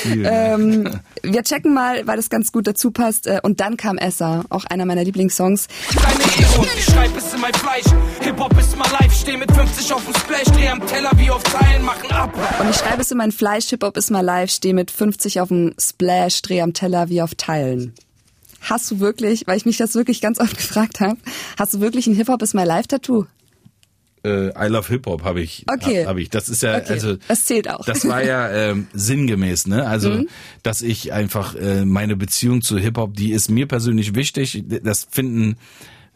[0.05, 0.89] ähm,
[1.23, 3.27] wir checken mal, weil das ganz gut dazu passt.
[3.27, 5.67] Äh, und dann kam Essa, auch einer meiner Lieblingssongs.
[5.93, 7.85] Deine und ich schreib es in mein Fleisch.
[8.21, 11.43] Hip-Hop ist mal live, steh mit 50 auf dem Splash, dreh am Teller wie auf
[11.43, 12.33] Teilen, machen ab.
[12.59, 15.49] Und ich schreibe es in mein Fleisch, Hip-Hop ist mal live, steh mit 50 auf
[15.49, 17.93] dem Splash, dreh am Teller wie auf Teilen.
[18.61, 21.17] Hast du wirklich, weil ich mich das wirklich ganz oft gefragt habe,
[21.57, 23.25] hast du wirklich ein Hip-Hop is my life Tattoo?
[24.25, 26.01] Äh, I Love Hip Hop habe ich, okay.
[26.01, 26.29] Hab, hab ich.
[26.29, 26.93] Das ist ja, okay.
[26.93, 27.85] also das zählt auch.
[27.85, 29.87] Das war ja ähm, sinngemäß, ne?
[29.87, 30.27] Also, mhm.
[30.63, 34.63] dass ich einfach äh, meine Beziehung zu Hip Hop, die ist mir persönlich wichtig.
[34.83, 35.57] Das finden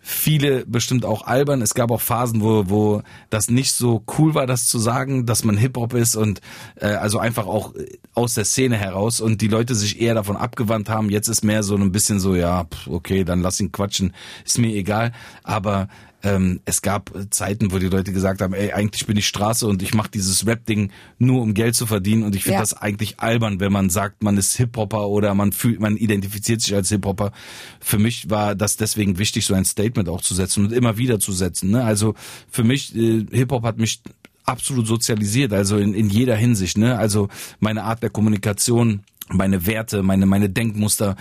[0.01, 1.61] viele bestimmt auch albern.
[1.61, 5.43] Es gab auch Phasen, wo, wo das nicht so cool war, das zu sagen, dass
[5.43, 6.41] man Hip-Hop ist und
[6.75, 7.73] äh, also einfach auch
[8.13, 11.09] aus der Szene heraus und die Leute sich eher davon abgewandt haben.
[11.09, 14.13] Jetzt ist mehr so ein bisschen so, ja, okay, dann lass ihn quatschen,
[14.45, 15.11] ist mir egal.
[15.43, 15.89] Aber
[16.23, 19.81] ähm, es gab Zeiten, wo die Leute gesagt haben, ey, eigentlich bin ich Straße und
[19.81, 22.61] ich mache dieses Rap-Ding nur um Geld zu verdienen und ich finde ja.
[22.61, 26.75] das eigentlich albern, wenn man sagt, man ist Hip-Hopper oder man fühlt, man identifiziert sich
[26.75, 27.31] als Hip-Hopper.
[27.79, 31.19] Für mich war das deswegen wichtig, so ein Statement auch zu setzen und immer wieder
[31.19, 31.71] zu setzen.
[31.71, 31.83] Ne?
[31.83, 32.15] Also
[32.49, 34.01] für mich, äh, Hip-Hop hat mich
[34.43, 36.77] absolut sozialisiert, also in, in jeder Hinsicht.
[36.77, 36.97] Ne?
[36.97, 37.29] Also
[37.59, 41.15] meine Art der Kommunikation, meine Werte, meine meine Denkmuster,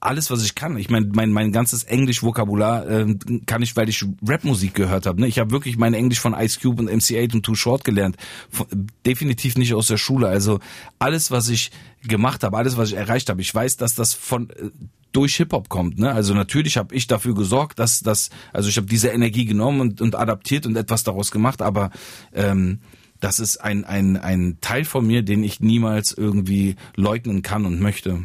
[0.00, 0.76] alles was ich kann.
[0.78, 3.14] Ich meine, mein mein ganzes Englisch-Vokabular äh,
[3.46, 5.20] kann ich, weil ich Rapmusik gehört habe.
[5.20, 5.26] Ne?
[5.26, 8.16] Ich habe wirklich mein Englisch von Ice Cube und MC8 und Too Short gelernt.
[8.50, 8.66] Von,
[9.04, 10.28] definitiv nicht aus der Schule.
[10.28, 10.60] Also
[10.98, 11.70] alles, was ich
[12.02, 14.70] gemacht habe, alles, was ich erreicht habe, ich weiß, dass das von äh,
[15.12, 15.98] durch Hip Hop kommt.
[15.98, 16.10] Ne?
[16.12, 20.00] Also natürlich habe ich dafür gesorgt, dass das, also ich habe diese Energie genommen und,
[20.00, 21.90] und adaptiert und etwas daraus gemacht, aber
[22.32, 22.78] ähm,
[23.20, 27.80] das ist ein, ein, ein Teil von mir, den ich niemals irgendwie leugnen kann und
[27.80, 28.24] möchte.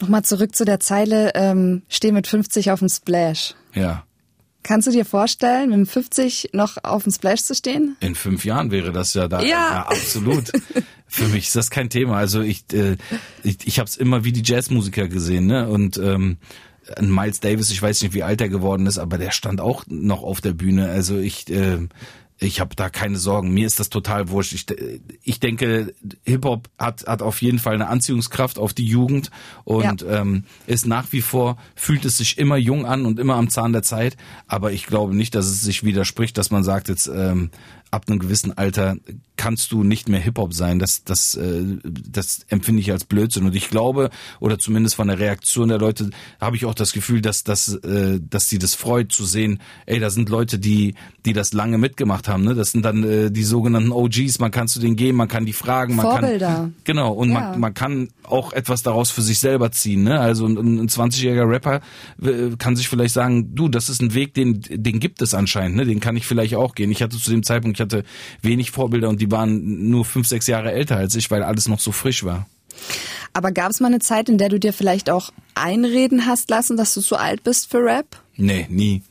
[0.00, 3.54] Nochmal zurück zu der Zeile, ähm, steh mit 50 auf dem Splash.
[3.74, 4.04] Ja.
[4.62, 7.96] Kannst du dir vorstellen, mit 50 noch auf dem Splash zu stehen?
[8.00, 9.40] In fünf Jahren wäre das ja da.
[9.42, 10.50] Ja, ja absolut.
[11.06, 12.16] Für mich ist das kein Thema.
[12.16, 12.96] Also ich, äh,
[13.42, 15.68] ich, ich habe es immer wie die Jazzmusiker gesehen, ne?
[15.68, 16.38] Und ähm,
[17.00, 20.22] Miles Davis, ich weiß nicht, wie alt er geworden ist, aber der stand auch noch
[20.22, 20.88] auf der Bühne.
[20.88, 21.86] Also ich, äh,
[22.38, 23.52] ich habe da keine Sorgen.
[23.54, 24.52] Mir ist das total wurscht.
[24.52, 24.66] Ich,
[25.22, 25.94] ich denke,
[26.24, 29.30] Hip-Hop hat, hat auf jeden Fall eine Anziehungskraft auf die Jugend
[29.62, 30.20] und ja.
[30.20, 33.72] ähm, ist nach wie vor, fühlt es sich immer jung an und immer am Zahn
[33.72, 34.16] der Zeit.
[34.48, 37.50] Aber ich glaube nicht, dass es sich widerspricht, dass man sagt, jetzt ähm,
[37.94, 38.96] ab einem gewissen Alter
[39.36, 40.78] kannst du nicht mehr Hip-Hop sein.
[40.78, 43.44] Das, das, äh, das empfinde ich als Blödsinn.
[43.44, 47.20] Und ich glaube, oder zumindest von der Reaktion der Leute, habe ich auch das Gefühl,
[47.20, 51.32] dass, dass, äh, dass sie das freut zu sehen, ey, da sind Leute, die, die
[51.32, 52.44] das lange mitgemacht haben.
[52.44, 52.54] Ne?
[52.54, 55.52] Das sind dann äh, die sogenannten OGs, man kann zu denen gehen, man kann die
[55.52, 55.96] fragen.
[55.96, 56.46] Man Vorbilder.
[56.46, 57.40] Kann, genau, und ja.
[57.40, 60.04] man, man kann auch etwas daraus für sich selber ziehen.
[60.04, 60.20] Ne?
[60.20, 61.80] Also ein, ein 20-jähriger Rapper
[62.58, 65.84] kann sich vielleicht sagen, du, das ist ein Weg, den, den gibt es anscheinend, ne?
[65.84, 66.90] den kann ich vielleicht auch gehen.
[66.90, 68.04] Ich hatte zu dem Zeitpunkt, ich hatte
[68.42, 71.80] wenig Vorbilder und die waren nur fünf, sechs Jahre älter als ich, weil alles noch
[71.80, 72.46] so frisch war.
[73.32, 76.76] Aber gab es mal eine Zeit, in der du dir vielleicht auch einreden hast lassen,
[76.76, 78.06] dass du so alt bist für Rap?
[78.36, 79.02] Nee, nie.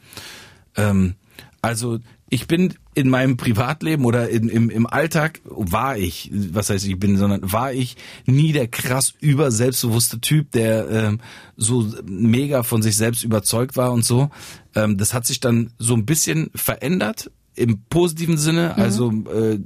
[0.76, 1.16] Ähm,
[1.62, 6.86] also ich bin in meinem Privatleben oder in, im, im Alltag war ich, was heißt
[6.86, 11.20] ich bin, sondern war ich nie der krass über selbstbewusste Typ, der ähm,
[11.58, 14.32] so mega von sich selbst überzeugt war und so.
[14.74, 18.82] Ähm, das hat sich dann so ein bisschen verändert im positiven Sinne, mhm.
[18.82, 19.60] also äh,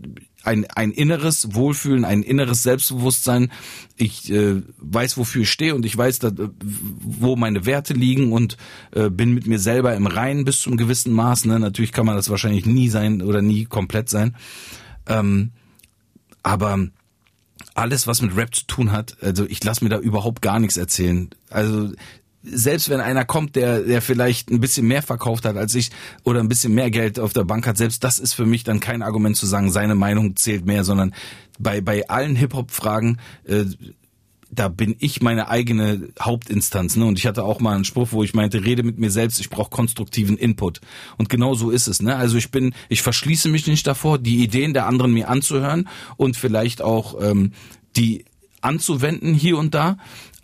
[0.44, 3.52] ein, ein inneres Wohlfühlen, ein inneres Selbstbewusstsein.
[3.98, 8.58] Ich äh, weiß, wofür ich stehe und ich weiß, dass, wo meine Werte liegen und
[8.92, 11.46] äh, bin mit mir selber im Reinen bis zum gewissen Maß.
[11.46, 11.60] Ne?
[11.60, 14.36] Natürlich kann man das wahrscheinlich nie sein oder nie komplett sein.
[15.08, 15.52] Ähm,
[16.44, 16.80] aber
[17.74, 20.78] alles, was mit Rap zu tun hat, also ich lasse mir da überhaupt gar nichts
[20.78, 21.30] erzählen.
[21.50, 21.92] Also
[22.44, 25.90] selbst wenn einer kommt, der, der vielleicht ein bisschen mehr verkauft hat als ich
[26.24, 28.80] oder ein bisschen mehr Geld auf der Bank hat, selbst das ist für mich dann
[28.80, 31.14] kein Argument zu sagen, seine Meinung zählt mehr, sondern
[31.60, 33.66] bei, bei allen Hip-Hop-Fragen, äh,
[34.50, 36.96] da bin ich meine eigene Hauptinstanz.
[36.96, 37.06] Ne?
[37.06, 39.50] Und ich hatte auch mal einen Spruch, wo ich meinte, rede mit mir selbst, ich
[39.50, 40.80] brauche konstruktiven Input.
[41.18, 42.02] Und genau so ist es.
[42.02, 42.16] Ne?
[42.16, 46.38] Also ich bin, ich verschließe mich nicht davor, die Ideen der anderen mir anzuhören und
[46.38, 47.52] vielleicht auch ähm,
[47.98, 48.26] die
[48.62, 49.98] anzuwenden hier und da.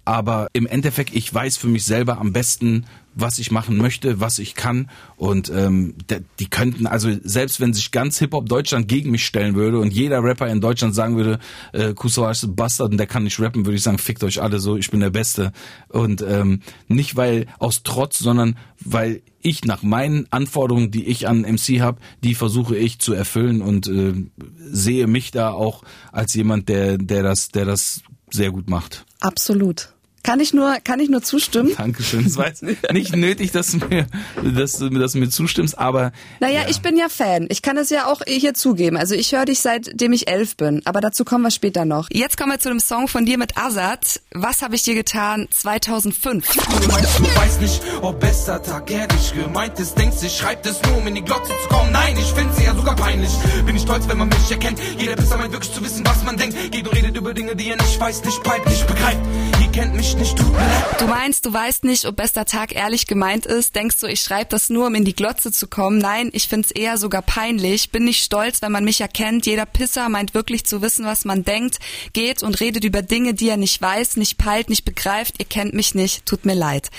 [0.05, 2.85] Aber im Endeffekt, ich weiß für mich selber am besten,
[3.15, 4.89] was ich machen möchte, was ich kann.
[5.15, 5.95] Und ähm,
[6.39, 10.23] die könnten, also selbst wenn sich ganz Hip-Hop Deutschland gegen mich stellen würde und jeder
[10.23, 11.39] Rapper in Deutschland sagen würde,
[11.73, 14.41] äh, Kusawa ist ein Bastard und der kann nicht rappen, würde ich sagen, fickt euch
[14.41, 15.51] alle so, ich bin der Beste.
[15.89, 21.41] Und ähm, nicht weil aus Trotz, sondern weil ich nach meinen Anforderungen, die ich an
[21.41, 24.13] MC habe, die versuche ich zu erfüllen und äh,
[24.57, 29.05] sehe mich da auch als jemand, der, der das, der das sehr gut macht.
[29.19, 29.92] Absolut.
[30.23, 31.73] Kann ich nur, kann ich nur zustimmen?
[31.77, 32.25] Dankeschön.
[32.25, 34.07] Es war jetzt nicht nötig, dass du mir,
[34.41, 36.13] dass du, dass du mir zustimmst, aber.
[36.39, 36.69] Naja, ja.
[36.69, 37.47] ich bin ja Fan.
[37.49, 38.95] Ich kann es ja auch hier zugeben.
[38.95, 40.81] Also ich höre dich seitdem ich elf bin.
[40.85, 42.07] Aber dazu kommen wir später noch.
[42.09, 44.21] Jetzt kommen wir zu dem Song von dir mit Azad.
[44.33, 45.49] Was habe ich dir getan?
[45.51, 46.47] 2005.
[46.53, 49.97] Du meinst, du weißt nicht, ob bester Tag ehrlich gemeint ist.
[49.97, 51.91] Denkst du, schreibt es nur, um in die Glotze zu kommen?
[51.91, 53.31] Nein, ich find's ja sogar peinlich.
[53.65, 54.79] Bin ich stolz, wenn man mich erkennt.
[54.97, 56.55] Jeder Pisser meint wirklich zu wissen, was man denkt.
[56.71, 59.19] Geht und redet über Dinge, die er nicht weiß, nicht peilt, nicht begreift.
[59.61, 60.53] Ihr kennt mich nicht, tut.
[60.99, 63.75] Du meinst, du weißt nicht, ob bester Tag ehrlich gemeint ist.
[63.75, 65.97] Denkst du, ich schreibe das nur, um in die Glotze zu kommen?
[65.97, 67.89] Nein, ich find's eher sogar peinlich.
[67.89, 69.45] Bin nicht stolz, wenn man mich erkennt.
[69.45, 71.79] Jeder Pisser meint wirklich zu wissen, was man denkt.
[72.13, 75.35] Geht und redet über Dinge, die er nicht weiß, nicht peilt, nicht begreift.
[75.39, 76.89] Ihr kennt mich nicht, tut mir leid.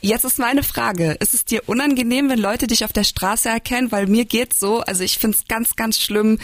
[0.00, 1.16] Jetzt ist meine Frage.
[1.20, 3.92] Ist es dir unangenehm, wenn Leute dich auf der Straße erkennen?
[3.92, 4.80] Weil mir geht's so.
[4.80, 6.38] Also ich find's ganz, ganz schlimm,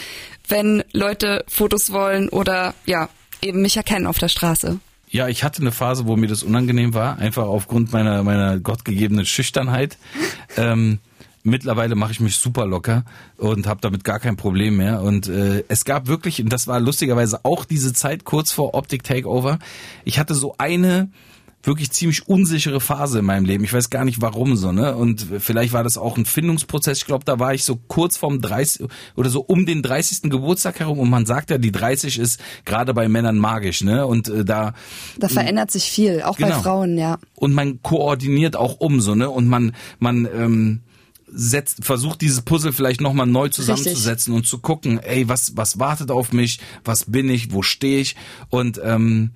[0.48, 3.08] wenn Leute Fotos wollen oder ja,
[3.42, 4.80] eben mich erkennen auf der Straße.
[5.10, 9.26] Ja, ich hatte eine Phase, wo mir das unangenehm war, einfach aufgrund meiner meiner gottgegebenen
[9.26, 9.98] Schüchternheit.
[10.56, 11.00] ähm,
[11.42, 13.04] mittlerweile mache ich mich super locker
[13.36, 15.02] und habe damit gar kein Problem mehr.
[15.02, 19.02] Und äh, es gab wirklich, und das war lustigerweise auch diese Zeit kurz vor Optic
[19.02, 19.58] Takeover,
[20.04, 21.10] ich hatte so eine
[21.62, 23.64] wirklich ziemlich unsichere Phase in meinem Leben.
[23.64, 24.94] Ich weiß gar nicht warum so, ne?
[24.94, 26.98] Und vielleicht war das auch ein Findungsprozess.
[26.98, 30.30] Ich glaube, da war ich so kurz vorm 30 oder so um den 30.
[30.30, 34.06] Geburtstag herum und man sagt ja, die 30 ist gerade bei Männern magisch, ne?
[34.06, 34.72] Und äh, da
[35.18, 36.50] da verändert sich viel, auch genau.
[36.50, 37.18] bei Frauen, ja.
[37.34, 39.28] Und man koordiniert auch um so, ne?
[39.28, 40.80] Und man man ähm,
[41.32, 44.34] setzt, versucht dieses Puzzle vielleicht nochmal neu zusammenzusetzen Richtig.
[44.34, 48.16] und zu gucken, ey, was, was wartet auf mich, was bin ich, wo stehe ich
[48.48, 49.30] und ähm,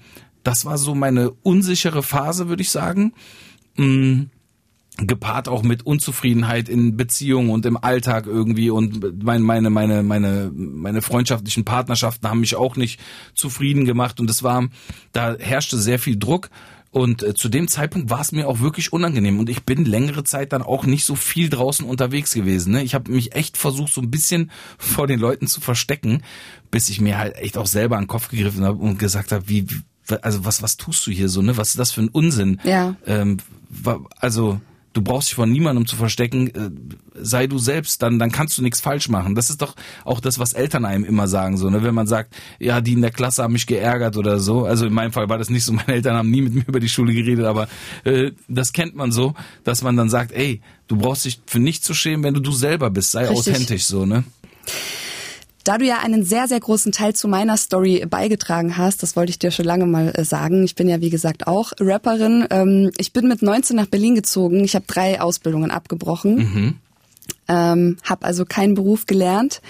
[0.45, 3.13] das war so meine unsichere Phase, würde ich sagen.
[3.77, 4.31] Mhm
[4.97, 10.53] gepaart auch mit Unzufriedenheit in Beziehungen und im Alltag irgendwie und meine meine meine meine
[10.55, 13.01] meine freundschaftlichen Partnerschaften haben mich auch nicht
[13.35, 14.69] zufrieden gemacht und es war
[15.11, 16.49] da herrschte sehr viel Druck
[16.93, 20.23] und äh, zu dem Zeitpunkt war es mir auch wirklich unangenehm und ich bin längere
[20.23, 22.73] Zeit dann auch nicht so viel draußen unterwegs gewesen.
[22.73, 22.85] Ne?
[22.85, 26.23] Ich habe mich echt versucht, so ein bisschen vor den Leuten zu verstecken,
[26.71, 29.49] bis ich mir halt echt auch selber an den Kopf gegriffen habe und gesagt habe,
[29.49, 29.67] wie,
[30.23, 31.57] also was, was tust du hier so, ne?
[31.57, 32.61] Was ist das für ein Unsinn?
[32.64, 32.97] Ja.
[33.07, 33.38] Ähm,
[34.19, 34.61] also
[34.95, 36.71] du brauchst dich vor niemandem zu verstecken, äh,
[37.14, 39.35] sei du selbst, dann, dann kannst du nichts falsch machen.
[39.35, 41.83] Das ist doch auch das, was Eltern einem immer sagen, so, ne?
[41.83, 44.64] Wenn man sagt, ja, die in der Klasse haben mich geärgert oder so.
[44.64, 46.81] Also in meinem Fall war das nicht so, meine Eltern haben nie mit mir über
[46.81, 47.69] die Schule geredet, aber
[48.05, 51.85] äh, das kennt man so, dass man dann sagt, ey, du brauchst dich für nichts
[51.85, 53.55] zu schämen, wenn du du selber bist, sei Richtig.
[53.55, 54.25] authentisch so, ne?
[55.64, 59.31] Da du ja einen sehr, sehr großen Teil zu meiner Story beigetragen hast, das wollte
[59.31, 60.62] ich dir schon lange mal äh, sagen.
[60.64, 62.46] Ich bin ja, wie gesagt, auch Rapperin.
[62.50, 64.62] Ähm, ich bin mit 19 nach Berlin gezogen.
[64.62, 66.37] Ich habe drei Ausbildungen abgebrochen.
[66.37, 66.74] Mhm.
[67.48, 69.61] Ähm, habe also keinen Beruf gelernt,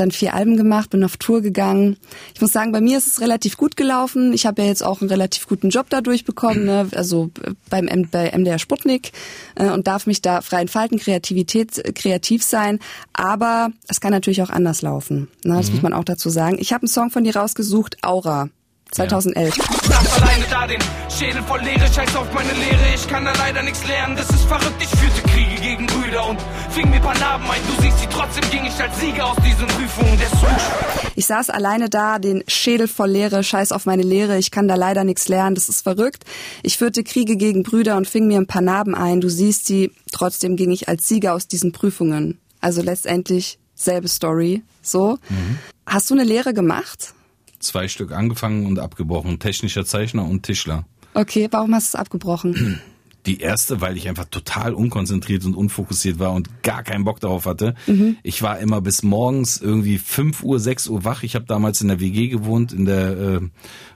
[0.00, 1.96] dann vier Alben gemacht, bin auf Tour gegangen.
[2.34, 4.32] Ich muss sagen, bei mir ist es relativ gut gelaufen.
[4.32, 6.88] Ich habe ja jetzt auch einen relativ guten Job dadurch bekommen, ne?
[6.94, 9.12] also äh, beim bei MDR Sputnik
[9.54, 12.78] äh, und darf mich da frei entfalten, Kreativität, äh, kreativ sein.
[13.12, 15.28] Aber es kann natürlich auch anders laufen.
[15.44, 15.56] Ne?
[15.56, 15.74] Das mhm.
[15.74, 16.58] muss man auch dazu sagen.
[16.60, 18.50] Ich habe einen Song von dir rausgesucht, Aura.
[18.92, 19.56] 2011.
[19.56, 19.64] Ja.
[19.64, 23.62] Saß alleine da, den Schädel voll Leere, scheiß auf meine Lehre, ich kann da leider
[23.62, 27.46] nichts lernen, das ist verrückt, ich führte Kriege gegen Brüder und fing mir paar Narben
[27.50, 31.12] ein, du siehst sie, trotzdem ging ich als Sieger aus diesen Prüfungen, der Switch.
[31.16, 34.74] Ich saß alleine da, den Schädel voll Leere, scheiß auf meine Lehre, ich kann da
[34.74, 36.24] leider nichts lernen, das ist verrückt.
[36.62, 39.90] Ich führte Kriege gegen Brüder und fing mir ein paar Narben ein, du siehst sie,
[40.12, 42.38] trotzdem ging ich als Sieger aus diesen Prüfungen.
[42.60, 45.18] Also letztendlich selbe Story, so.
[45.28, 45.58] Mhm.
[45.86, 47.14] Hast du eine Lehre gemacht?
[47.58, 49.38] Zwei Stück angefangen und abgebrochen.
[49.38, 50.84] Technischer Zeichner und Tischler.
[51.14, 52.80] Okay, warum hast du es abgebrochen?
[53.26, 57.44] Die erste, weil ich einfach total unkonzentriert und unfokussiert war und gar keinen Bock darauf
[57.44, 57.74] hatte.
[57.86, 58.16] Mhm.
[58.22, 61.24] Ich war immer bis morgens irgendwie 5 Uhr, 6 Uhr wach.
[61.24, 63.40] Ich habe damals in der WG gewohnt, in der äh,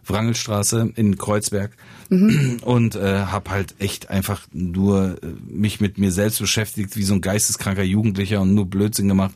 [0.04, 1.76] Wrangelstraße in Kreuzberg.
[2.10, 2.58] Mhm.
[2.64, 7.14] Und äh, habe halt echt einfach nur äh, mich mit mir selbst beschäftigt, wie so
[7.14, 9.34] ein geisteskranker Jugendlicher und nur Blödsinn gemacht.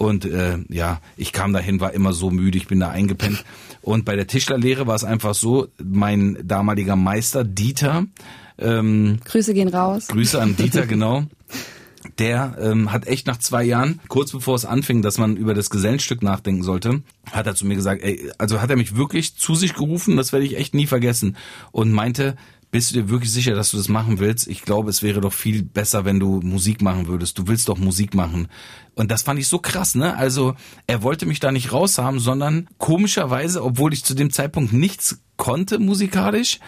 [0.00, 3.44] Und äh, ja, ich kam dahin, war immer so müde, ich bin da eingepennt.
[3.82, 8.06] Und bei der Tischlerlehre war es einfach so, mein damaliger Meister Dieter.
[8.56, 10.08] Ähm, Grüße gehen raus.
[10.08, 11.24] Grüße an Dieter, genau.
[12.18, 15.68] Der ähm, hat echt nach zwei Jahren, kurz bevor es anfing, dass man über das
[15.68, 19.54] Gesellenstück nachdenken sollte, hat er zu mir gesagt, ey, also hat er mich wirklich zu
[19.54, 21.36] sich gerufen, das werde ich echt nie vergessen,
[21.72, 22.36] und meinte,
[22.70, 24.46] bist du dir wirklich sicher, dass du das machen willst?
[24.46, 27.38] Ich glaube, es wäre doch viel besser, wenn du Musik machen würdest.
[27.38, 28.48] Du willst doch Musik machen.
[28.94, 30.16] Und das fand ich so krass, ne?
[30.16, 30.54] Also,
[30.86, 35.78] er wollte mich da nicht raushaben, sondern komischerweise, obwohl ich zu dem Zeitpunkt nichts konnte
[35.78, 36.60] musikalisch,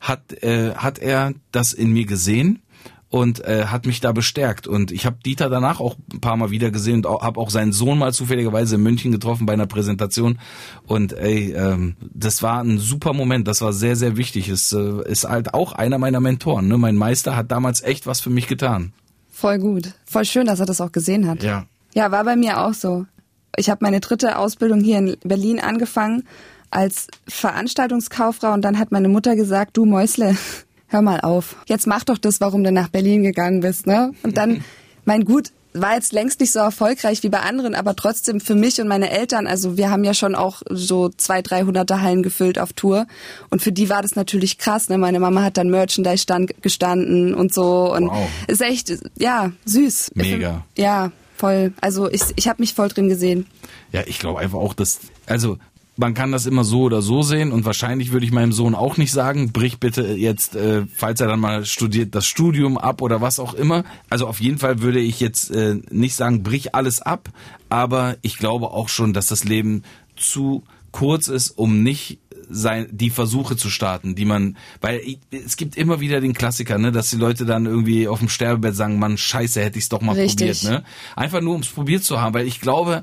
[0.00, 2.62] hat, äh, hat er das in mir gesehen
[3.08, 4.66] und äh, hat mich da bestärkt.
[4.66, 7.72] Und ich habe Dieter danach auch ein paar Mal wieder gesehen und habe auch seinen
[7.72, 10.38] Sohn mal zufälligerweise in München getroffen bei einer Präsentation.
[10.86, 14.48] Und ey, ähm, das war ein super Moment, das war sehr, sehr wichtig.
[14.48, 16.68] Es äh, ist halt auch einer meiner Mentoren.
[16.68, 16.78] Ne?
[16.78, 18.92] Mein Meister hat damals echt was für mich getan.
[19.30, 19.92] Voll gut.
[20.04, 21.42] Voll schön, dass er das auch gesehen hat.
[21.42, 21.66] Ja.
[21.94, 23.06] Ja, war bei mir auch so.
[23.56, 26.24] Ich habe meine dritte Ausbildung hier in Berlin angefangen
[26.70, 30.36] als Veranstaltungskauffrau und dann hat meine Mutter gesagt, du Mäusle,
[30.88, 31.56] hör mal auf.
[31.66, 34.12] Jetzt mach doch das, warum du nach Berlin gegangen bist, ne?
[34.22, 34.64] Und dann,
[35.04, 38.80] mein Gut, war jetzt längst nicht so erfolgreich wie bei anderen, aber trotzdem für mich
[38.80, 42.72] und meine Eltern, also wir haben ja schon auch so zwei, dreihunderte Hallen gefüllt auf
[42.72, 43.06] Tour
[43.50, 44.96] und für die war das natürlich krass, ne?
[44.96, 48.26] Meine Mama hat dann Merchandise stand, gestanden und so und Wow.
[48.46, 50.12] ist echt, ja, süß.
[50.14, 50.64] Mega.
[50.78, 51.74] Ja, voll.
[51.82, 53.46] Also ich, ich habe mich voll drin gesehen.
[53.92, 55.58] Ja, ich glaube einfach auch, dass, also
[55.96, 58.96] man kann das immer so oder so sehen und wahrscheinlich würde ich meinem Sohn auch
[58.96, 63.20] nicht sagen, brich bitte jetzt, äh, falls er dann mal studiert, das Studium ab oder
[63.20, 63.84] was auch immer.
[64.10, 67.30] Also auf jeden Fall würde ich jetzt äh, nicht sagen, brich alles ab,
[67.68, 69.82] aber ich glaube auch schon, dass das Leben
[70.16, 75.56] zu kurz ist, um nicht sein, die Versuche zu starten, die man, weil ich, es
[75.56, 78.98] gibt immer wieder den Klassiker, ne, dass die Leute dann irgendwie auf dem Sterbebett sagen,
[78.98, 80.60] Mann, scheiße, hätte ich's doch mal Richtig.
[80.60, 80.84] probiert, ne?
[81.16, 83.02] Einfach nur, ums probiert zu haben, weil ich glaube,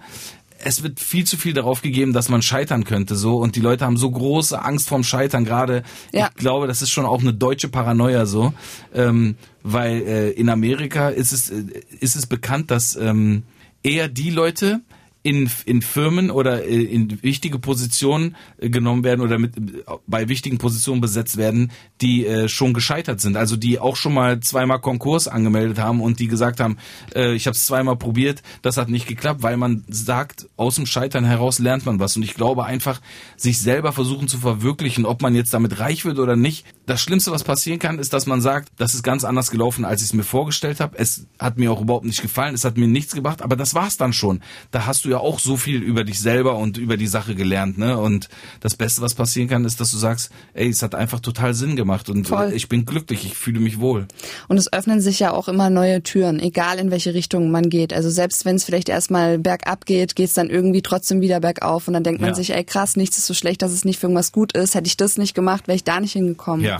[0.65, 3.85] es wird viel zu viel darauf gegeben, dass man scheitern könnte, so und die Leute
[3.85, 5.45] haben so große Angst vorm Scheitern.
[5.45, 6.29] Gerade, Ja.
[6.29, 8.53] ich glaube, das ist schon auch eine deutsche Paranoia so,
[8.93, 11.63] ähm, weil äh, in Amerika ist es äh,
[11.99, 13.43] ist es bekannt, dass ähm,
[13.83, 14.81] eher die Leute
[15.23, 20.27] in, in Firmen oder äh, in wichtige Positionen äh, genommen werden oder mit, äh, bei
[20.27, 23.37] wichtigen Positionen besetzt werden, die äh, schon gescheitert sind.
[23.37, 26.77] Also die auch schon mal zweimal Konkurs angemeldet haben und die gesagt haben,
[27.15, 30.85] äh, ich habe es zweimal probiert, das hat nicht geklappt, weil man sagt, aus dem
[30.85, 32.17] Scheitern heraus lernt man was.
[32.17, 32.99] Und ich glaube einfach,
[33.37, 36.65] sich selber versuchen zu verwirklichen, ob man jetzt damit reich wird oder nicht.
[36.85, 40.01] Das Schlimmste, was passieren kann, ist, dass man sagt, das ist ganz anders gelaufen, als
[40.01, 40.97] ich es mir vorgestellt habe.
[40.97, 43.95] Es hat mir auch überhaupt nicht gefallen, es hat mir nichts gebracht, aber das war's
[43.95, 44.41] dann schon.
[44.71, 47.77] Da hast du ja auch so viel über dich selber und über die Sache gelernt,
[47.77, 47.97] ne?
[47.97, 51.53] Und das Beste, was passieren kann, ist, dass du sagst, ey, es hat einfach total
[51.53, 52.51] Sinn gemacht und Voll.
[52.53, 54.07] ich bin glücklich, ich fühle mich wohl.
[54.47, 57.93] Und es öffnen sich ja auch immer neue Türen, egal in welche Richtung man geht.
[57.93, 61.87] Also selbst wenn es vielleicht erstmal bergab geht, geht es dann irgendwie trotzdem wieder bergauf.
[61.87, 62.35] Und dann denkt man Ja.
[62.35, 64.75] sich, ey krass, nichts ist so schlecht, dass es nicht für irgendwas gut ist.
[64.75, 66.65] Hätte ich das nicht gemacht, wäre ich da nicht hingekommen.
[66.65, 66.77] Ja.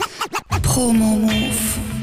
[0.62, 2.03] Promo-Move.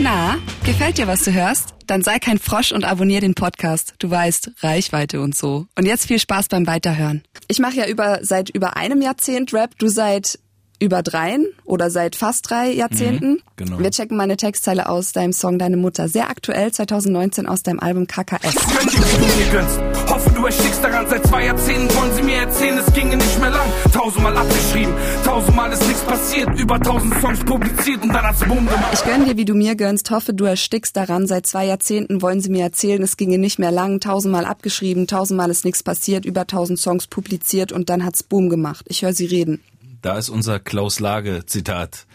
[0.00, 1.74] Na, gefällt dir, was du hörst?
[1.88, 3.94] Dann sei kein Frosch und abonnier den Podcast.
[3.98, 5.66] Du weißt, Reichweite und so.
[5.76, 7.24] Und jetzt viel Spaß beim Weiterhören.
[7.48, 10.38] Ich mache ja über seit über einem Jahrzehnt Rap, du seit
[10.80, 13.42] über dreien oder seit fast drei Jahrzehnten.
[13.56, 13.78] genau.
[13.78, 16.08] Wir checken meine Textzeile aus deinem Song Deine Mutter.
[16.08, 18.54] Sehr aktuell, 2019 aus deinem Album KKS.
[18.54, 19.80] Gönn dir, wie du mir gönnst.
[20.08, 21.08] Hoffe, du erstickst daran.
[21.08, 23.68] Seit zwei Jahrzehnten wollen sie mir erzählen, es ginge nicht mehr lang.
[23.92, 26.58] Tausendmal abgeschrieben, tausendmal ist nichts passiert.
[26.58, 28.92] Über tausend Songs publiziert und dann hat's Boom gemacht.
[28.92, 31.26] Ich gönn dir, wie du mir gönnst, hoffe, du erstickst daran.
[31.26, 34.00] Seit zwei Jahrzehnten wollen sie mir erzählen, es ginge nicht mehr lang.
[34.00, 38.86] Tausendmal abgeschrieben, tausendmal ist nichts passiert, über tausend Songs publiziert und dann hat's Boom gemacht.
[38.88, 39.60] Ich höre sie reden.
[40.08, 42.06] Da ist unser Klaus Lage Zitat.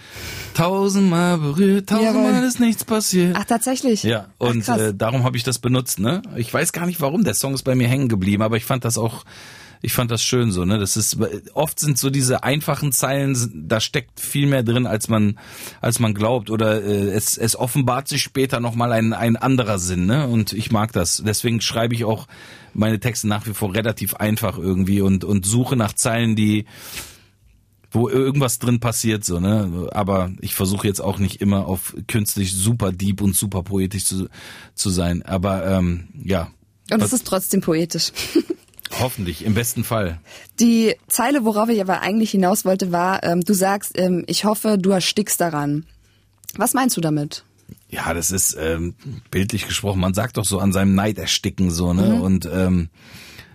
[0.56, 2.48] Tausendmal berührt, tausendmal Jawohl.
[2.48, 3.36] ist nichts passiert.
[3.40, 4.02] Ach, tatsächlich?
[4.02, 4.82] Ja, Ach, und krass.
[4.82, 6.24] äh, darum habe ich das benutzt, ne?
[6.36, 8.84] Ich weiß gar nicht warum, der Song ist bei mir hängen geblieben, aber ich fand
[8.84, 9.26] das auch,
[9.84, 10.80] ich fand das schön so, ne?
[10.80, 11.20] Das ist
[11.54, 15.38] oft sind so diese einfachen Zeilen, da steckt viel mehr drin, als man
[15.80, 19.78] als man glaubt oder äh, es es offenbart sich später noch mal ein ein anderer
[19.78, 20.26] Sinn, ne?
[20.28, 21.22] Und ich mag das.
[21.24, 22.28] Deswegen schreibe ich auch
[22.74, 26.66] meine Texte nach wie vor relativ einfach irgendwie und und suche nach Zeilen, die
[27.94, 29.90] wo irgendwas drin passiert, so, ne?
[29.92, 34.28] Aber ich versuche jetzt auch nicht immer auf künstlich super deep und super poetisch zu,
[34.74, 35.22] zu sein.
[35.22, 36.50] Aber ähm, ja,
[36.92, 38.12] Und es ist trotzdem poetisch.
[39.00, 40.20] hoffentlich, im besten Fall.
[40.60, 44.78] Die Zeile, worauf ich aber eigentlich hinaus wollte, war, ähm, du sagst, ähm, ich hoffe,
[44.80, 45.86] du erstickst daran.
[46.56, 47.44] Was meinst du damit?
[47.90, 48.96] Ja, das ist ähm,
[49.30, 50.00] bildlich gesprochen.
[50.00, 52.22] Man sagt doch so an seinem Neid ersticken, so, ne?
[52.22, 52.90] Und ähm,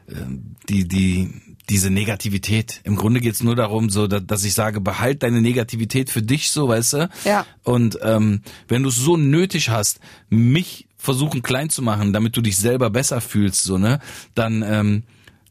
[0.09, 1.31] ähm, die, die,
[1.69, 2.81] diese Negativität.
[2.85, 6.51] Im Grunde geht's nur darum, so, da, dass ich sage, behalt deine Negativität für dich,
[6.51, 7.11] so, weißt du?
[7.25, 7.47] Ja.
[7.63, 10.01] Und ähm, wenn du es so nötig hast,
[10.31, 14.01] mich versuchen klein zu machen, damit du dich selber besser fühlst, so, ne,
[14.35, 15.03] dann, ähm,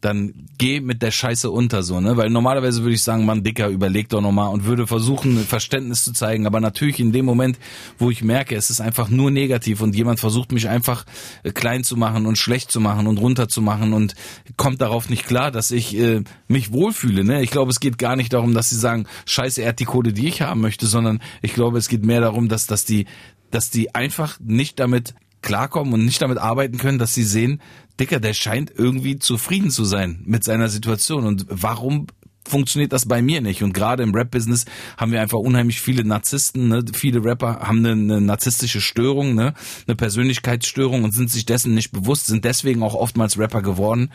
[0.08, 2.16] dann geh mit der Scheiße unter, so, ne?
[2.16, 6.14] Weil normalerweise würde ich sagen, Mann, Dicker, überleg doch nochmal und würde versuchen, Verständnis zu
[6.14, 6.48] zeigen.
[6.48, 7.60] Aber natürlich in dem Moment,
[7.98, 11.06] wo ich merke, es ist einfach nur negativ und jemand versucht mich einfach
[11.44, 14.16] äh, klein zu machen und schlecht zu machen und runter zu machen und
[14.56, 17.44] kommt darauf nicht klar, dass ich äh, mich wohlfühle, ne?
[17.44, 20.14] Ich glaube, es geht gar nicht darum, dass sie sagen, scheiße, er hat die Kohle,
[20.14, 23.06] die ich haben möchte, sondern ich glaube, es geht mehr darum, dass, dass die,
[23.52, 25.14] dass die einfach nicht damit
[25.48, 27.62] klarkommen und nicht damit arbeiten können, dass sie sehen,
[28.02, 31.26] Dicker, der scheint irgendwie zufrieden zu sein mit seiner Situation.
[31.26, 32.08] Und warum
[32.46, 33.62] funktioniert das bei mir nicht.
[33.62, 34.66] Und gerade im Rap-Business
[34.98, 36.84] haben wir einfach unheimlich viele Narzissten, ne?
[36.94, 39.54] viele Rapper haben eine, eine narzisstische Störung, ne?
[39.86, 44.12] eine Persönlichkeitsstörung und sind sich dessen nicht bewusst, sind deswegen auch oftmals Rapper geworden.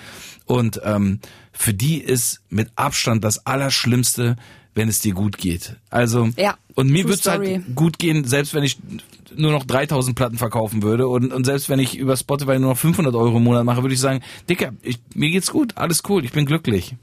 [0.46, 1.20] Und ähm,
[1.52, 4.36] für die ist mit Abstand das Allerschlimmste,
[4.74, 5.76] wenn es dir gut geht.
[5.90, 8.78] Also ja, und mir wird es halt gut gehen, selbst wenn ich
[9.36, 12.78] nur noch 3000 Platten verkaufen würde und, und selbst wenn ich über Spotify nur noch
[12.78, 16.24] 500 Euro im Monat mache, würde ich sagen, Dicker, ich, mir geht's gut, alles cool,
[16.24, 16.96] ich bin glücklich.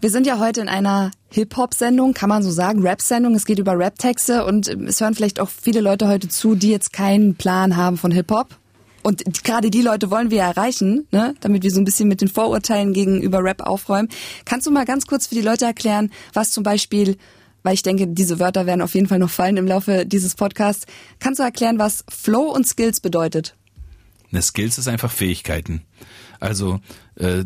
[0.00, 3.34] Wir sind ja heute in einer Hip-Hop-Sendung, kann man so sagen, Rap-Sendung.
[3.34, 6.92] Es geht über Rap-Texte und es hören vielleicht auch viele Leute heute zu, die jetzt
[6.92, 8.48] keinen Plan haben von Hip-Hop.
[9.04, 11.34] Und gerade die Leute wollen wir erreichen, ne?
[11.40, 14.08] damit wir so ein bisschen mit den Vorurteilen gegenüber Rap aufräumen.
[14.46, 17.18] Kannst du mal ganz kurz für die Leute erklären, was zum Beispiel
[17.66, 20.84] weil ich denke, diese Wörter werden auf jeden Fall noch fallen im Laufe dieses Podcasts.
[21.18, 23.56] Kannst du erklären, was Flow und Skills bedeutet?
[24.30, 25.80] Ne, Skills ist einfach Fähigkeiten.
[26.40, 26.80] Also
[27.16, 27.44] äh,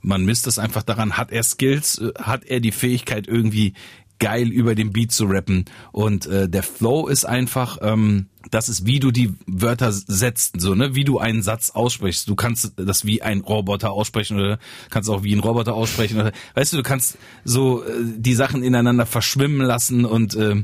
[0.00, 3.74] man misst es einfach daran, hat er Skills, äh, hat er die Fähigkeit irgendwie
[4.22, 5.64] geil über den Beat zu rappen.
[5.90, 10.76] Und äh, der Flow ist einfach, ähm, das ist, wie du die Wörter setzt, so,
[10.76, 12.28] ne, wie du einen Satz aussprichst.
[12.28, 14.60] Du kannst das wie ein Roboter aussprechen oder
[14.90, 16.20] kannst auch wie ein Roboter aussprechen.
[16.20, 20.62] Oder, weißt du, du kannst so äh, die Sachen ineinander verschwimmen lassen und äh,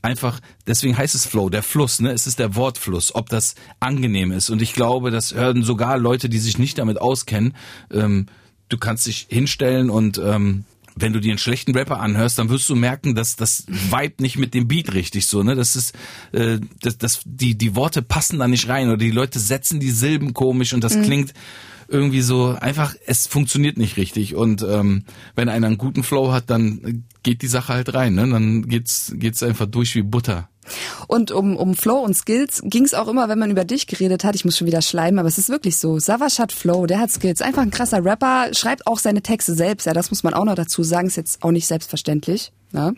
[0.00, 2.10] einfach, deswegen heißt es Flow, der Fluss, ne?
[2.10, 4.48] Es ist der Wortfluss, ob das angenehm ist.
[4.48, 7.54] Und ich glaube, das hören sogar Leute, die sich nicht damit auskennen.
[7.90, 8.26] Ähm,
[8.70, 10.64] du kannst dich hinstellen und ähm,
[10.96, 14.38] wenn du dir einen schlechten Rapper anhörst, dann wirst du merken, dass das Vibe nicht
[14.38, 15.54] mit dem Beat richtig so, ne?
[15.54, 15.94] Das ist,
[16.32, 19.90] äh, das, das, die, die Worte passen da nicht rein oder die Leute setzen die
[19.90, 21.02] Silben komisch und das mhm.
[21.02, 21.34] klingt
[21.88, 24.34] irgendwie so einfach, es funktioniert nicht richtig.
[24.34, 28.28] Und ähm, wenn einer einen guten Flow hat, dann geht die Sache halt rein, ne?
[28.28, 30.48] Dann geht's, geht's einfach durch wie Butter.
[31.06, 34.24] Und um, um Flow und Skills ging es auch immer, wenn man über dich geredet
[34.24, 34.34] hat.
[34.34, 35.98] Ich muss schon wieder schleimen, aber es ist wirklich so.
[35.98, 37.42] Savas hat Flow, der hat Skills.
[37.42, 39.86] Einfach ein krasser Rapper, schreibt auch seine Texte selbst.
[39.86, 41.06] Ja, das muss man auch noch dazu sagen.
[41.06, 42.52] Ist jetzt auch nicht selbstverständlich.
[42.74, 42.92] Ne?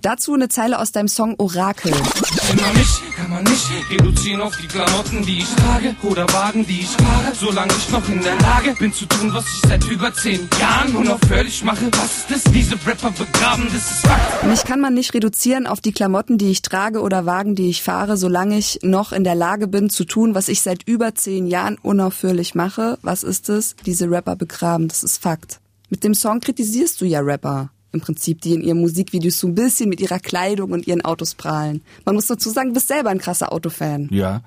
[0.00, 1.92] Dazu eine Zeile aus deinem Song Orakel.
[1.92, 6.80] Immer mich kann man nicht reduzieren auf die Klamotten, die ich trage oder Wagen, die
[6.80, 10.12] ich fahre, solange ich noch in der Lage bin zu tun, was ich seit über
[10.12, 11.88] zehn Jahren unaufhörlich mache.
[11.92, 12.52] Was ist das?
[12.52, 14.44] Diese Rapper begraben, das ist Fakt.
[14.44, 17.84] Mich kann man nicht reduzieren auf die Klamotten, die ich trage oder Wagen, die ich
[17.84, 21.46] fahre, solange ich noch in der Lage bin zu tun, was ich seit über zehn
[21.46, 22.98] Jahren unaufhörlich mache.
[23.02, 23.76] Was ist es?
[23.86, 25.60] Diese Rapper begraben, das ist Fakt.
[25.90, 29.54] Mit dem Song kritisierst du ja Rapper im Prinzip, die in ihren Musikvideos so ein
[29.54, 31.82] bisschen mit ihrer Kleidung und ihren Autos prahlen.
[32.04, 34.08] Man muss dazu sagen, du bist selber ein krasser Autofan.
[34.10, 34.42] Ja.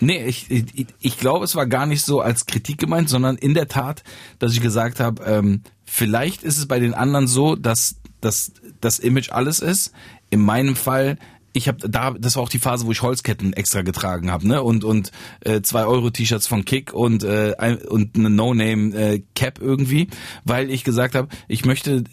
[0.00, 3.54] Nee, ich, ich, ich glaube, es war gar nicht so als Kritik gemeint, sondern in
[3.54, 4.02] der Tat,
[4.38, 8.98] dass ich gesagt habe, ähm, vielleicht ist es bei den anderen so, dass, dass das
[8.98, 9.92] Image alles ist.
[10.30, 11.18] In meinem Fall
[11.52, 14.62] ich habe da, das war auch die Phase, wo ich Holzketten extra getragen habe, ne
[14.62, 17.54] und und äh, zwei Euro T-Shirts von Kick und äh,
[17.88, 20.08] und eine No Name äh, Cap irgendwie,
[20.44, 22.04] weil ich gesagt habe, ich möchte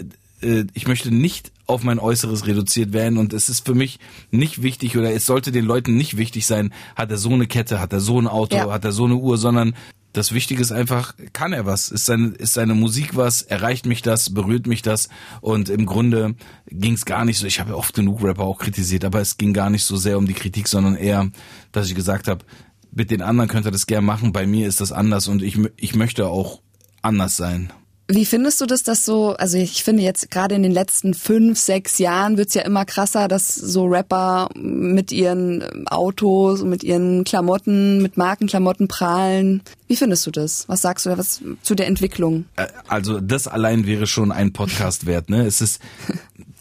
[0.41, 3.99] äh, ich möchte nicht auf mein Äußeres reduziert werden und es ist für mich
[4.31, 7.79] nicht wichtig oder es sollte den Leuten nicht wichtig sein, hat er so eine Kette,
[7.79, 8.71] hat er so ein Auto, ja.
[8.71, 9.75] hat er so eine Uhr, sondern
[10.13, 11.89] das Wichtige ist einfach, kann er was?
[11.89, 13.43] Ist seine, ist seine Musik was?
[13.43, 14.33] Erreicht mich das?
[14.33, 15.09] Berührt mich das?
[15.41, 16.33] Und im Grunde
[16.67, 19.53] ging es gar nicht so, ich habe oft genug Rapper auch kritisiert, aber es ging
[19.53, 21.29] gar nicht so sehr um die Kritik, sondern eher,
[21.71, 22.45] dass ich gesagt habe,
[22.91, 25.59] mit den anderen könnt ihr das gern machen, bei mir ist das anders und ich,
[25.75, 26.61] ich möchte auch
[27.03, 27.71] anders sein.
[28.09, 31.59] Wie findest du das, dass so, also ich finde jetzt gerade in den letzten fünf,
[31.59, 38.01] sechs Jahren wird's ja immer krasser, dass so Rapper mit ihren Autos, mit ihren Klamotten,
[38.01, 39.61] mit Markenklamotten prahlen.
[39.87, 40.69] Wie findest du das?
[40.69, 42.45] Was sagst du da was zu der Entwicklung?
[42.55, 45.45] Äh, also das allein wäre schon ein Podcast wert, ne?
[45.45, 45.81] Es ist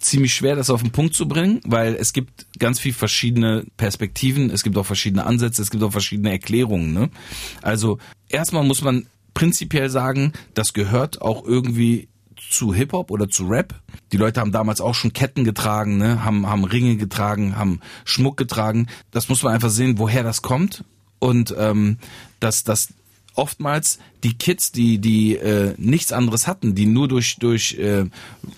[0.00, 4.50] ziemlich schwer, das auf den Punkt zu bringen, weil es gibt ganz viel verschiedene Perspektiven,
[4.50, 6.92] es gibt auch verschiedene Ansätze, es gibt auch verschiedene Erklärungen.
[6.92, 7.10] Ne?
[7.62, 9.06] Also erstmal muss man
[9.36, 12.08] prinzipiell sagen, das gehört auch irgendwie
[12.50, 13.74] zu Hip-Hop oder zu Rap.
[14.10, 16.24] Die Leute haben damals auch schon Ketten getragen, ne?
[16.24, 18.86] haben, haben Ringe getragen, haben Schmuck getragen.
[19.10, 20.84] Das muss man einfach sehen, woher das kommt.
[21.18, 21.98] Und ähm,
[22.40, 22.94] dass das
[23.34, 28.06] oftmals die Kids, die die äh, nichts anderes hatten, die nur durch durch äh,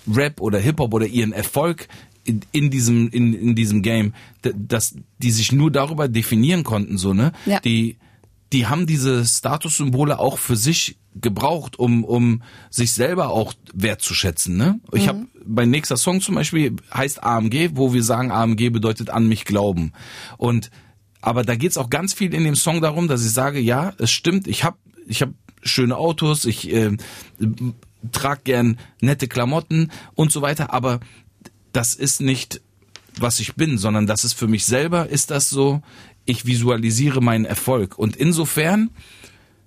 [0.08, 1.88] Rap oder Hip Hop oder ihren Erfolg
[2.22, 7.14] in, in diesem in, in diesem Game, dass die sich nur darüber definieren konnten, so
[7.14, 7.58] ne, ja.
[7.58, 7.96] die
[8.52, 14.56] die haben diese Statussymbole auch für sich gebraucht, um, um sich selber auch wertzuschätzen.
[14.56, 14.80] Ne?
[14.92, 15.08] Ich mhm.
[15.08, 19.44] habe mein nächster Song zum Beispiel heißt AMG, wo wir sagen, AMG bedeutet an mich
[19.44, 19.92] glauben.
[20.36, 20.70] Und
[21.20, 24.10] aber da geht's auch ganz viel in dem Song darum, dass ich sage, ja, es
[24.10, 24.76] stimmt, ich habe
[25.06, 25.30] ich hab
[25.62, 26.96] schöne Autos, ich äh,
[28.12, 31.00] trage gern nette Klamotten und so weiter, aber
[31.72, 32.60] das ist nicht
[33.20, 35.82] was ich bin, sondern das ist für mich selber ist das so,
[36.28, 37.98] ich visualisiere meinen Erfolg.
[37.98, 38.90] Und insofern,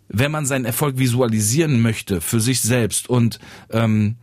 [0.08, 3.40] wenn man seinen Erfolg visualisieren möchte für sich selbst und
[3.72, 4.18] ähm,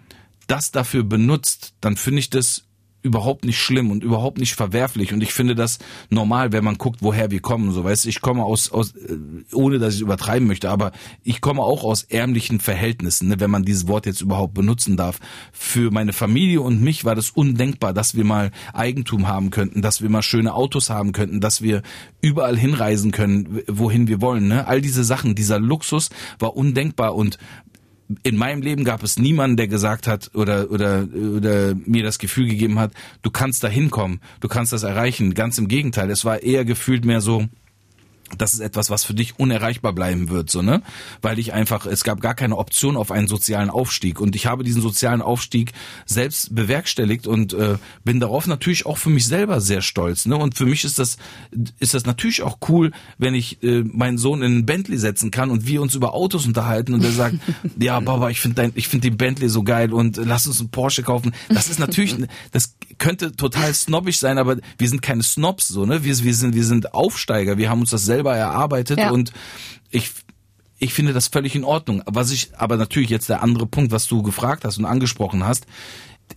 [0.46, 2.67] das dafür benutzt, dann finde ich das
[3.02, 5.78] überhaupt nicht schlimm und überhaupt nicht verwerflich und ich finde das
[6.10, 7.70] normal, wenn man guckt, woher wir kommen.
[7.70, 9.16] So weißt, ich komme aus aus äh,
[9.52, 10.92] ohne dass ich übertreiben möchte, aber
[11.22, 15.20] ich komme auch aus ärmlichen Verhältnissen, ne, wenn man dieses Wort jetzt überhaupt benutzen darf.
[15.52, 20.02] Für meine Familie und mich war das undenkbar, dass wir mal Eigentum haben könnten, dass
[20.02, 21.82] wir mal schöne Autos haben könnten, dass wir
[22.20, 24.48] überall hinreisen können, wohin wir wollen.
[24.48, 24.66] Ne?
[24.66, 27.38] All diese Sachen, dieser Luxus war undenkbar und
[28.22, 31.06] in meinem Leben gab es niemanden, der gesagt hat oder, oder,
[31.36, 32.92] oder mir das Gefühl gegeben hat,
[33.22, 35.34] du kannst da hinkommen, du kannst das erreichen.
[35.34, 36.10] Ganz im Gegenteil.
[36.10, 37.46] Es war eher gefühlt mehr so,
[38.36, 40.82] das ist etwas, was für dich unerreichbar bleiben wird, so, ne?
[41.22, 44.64] Weil ich einfach, es gab gar keine Option auf einen sozialen Aufstieg und ich habe
[44.64, 45.72] diesen sozialen Aufstieg
[46.06, 50.36] selbst bewerkstelligt und äh, bin darauf natürlich auch für mich selber sehr stolz, ne?
[50.36, 51.16] Und für mich ist das,
[51.78, 55.50] ist das natürlich auch cool, wenn ich äh, meinen Sohn in einen Bentley setzen kann
[55.50, 57.36] und wir uns über Autos unterhalten und er sagt,
[57.78, 60.70] ja, Baba, ich finde dein, ich finde den Bentley so geil und lass uns einen
[60.70, 61.32] Porsche kaufen.
[61.48, 62.16] Das ist natürlich,
[62.52, 66.04] das könnte total snobbisch sein, aber wir sind keine Snobs, so, ne?
[66.04, 69.10] Wir, wir sind, wir sind Aufsteiger, wir haben uns das selber erarbeitet ja.
[69.10, 69.32] und
[69.90, 70.10] ich
[70.80, 72.02] ich finde das völlig in Ordnung.
[72.06, 75.66] Was ich, aber natürlich jetzt der andere Punkt, was du gefragt hast und angesprochen hast.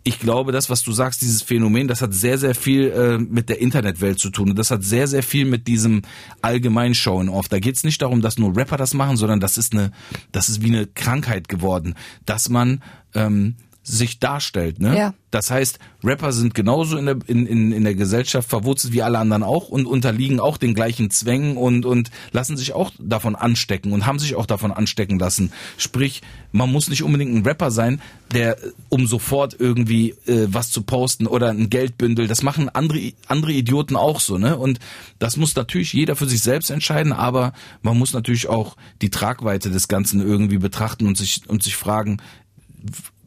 [0.03, 3.49] Ich glaube, das, was du sagst, dieses Phänomen, das hat sehr, sehr viel äh, mit
[3.49, 4.49] der Internetwelt zu tun.
[4.49, 6.01] Und das hat sehr, sehr viel mit diesem
[6.41, 7.49] allgemeinen Showen off.
[7.49, 9.91] Da geht's nicht darum, dass nur Rapper das machen, sondern das ist eine,
[10.31, 11.93] das ist wie eine Krankheit geworden,
[12.25, 12.81] dass man
[13.13, 14.79] ähm, sich darstellt.
[14.79, 14.95] Ne?
[14.95, 15.13] Ja.
[15.31, 19.17] Das heißt, Rapper sind genauso in der, in, in, in der Gesellschaft verwurzelt wie alle
[19.17, 23.93] anderen auch und unterliegen auch den gleichen Zwängen und, und lassen sich auch davon anstecken
[23.93, 25.51] und haben sich auch davon anstecken lassen.
[25.77, 26.21] Sprich,
[26.51, 28.01] man muss nicht unbedingt ein Rapper sein,
[28.33, 28.57] der
[28.89, 33.95] um sofort irgendwie äh, was zu posten oder ein Geldbündel, das machen andere, andere Idioten
[33.95, 34.37] auch so.
[34.37, 34.57] Ne?
[34.57, 34.79] Und
[35.17, 39.71] das muss natürlich jeder für sich selbst entscheiden, aber man muss natürlich auch die Tragweite
[39.71, 42.21] des Ganzen irgendwie betrachten und sich, und sich fragen,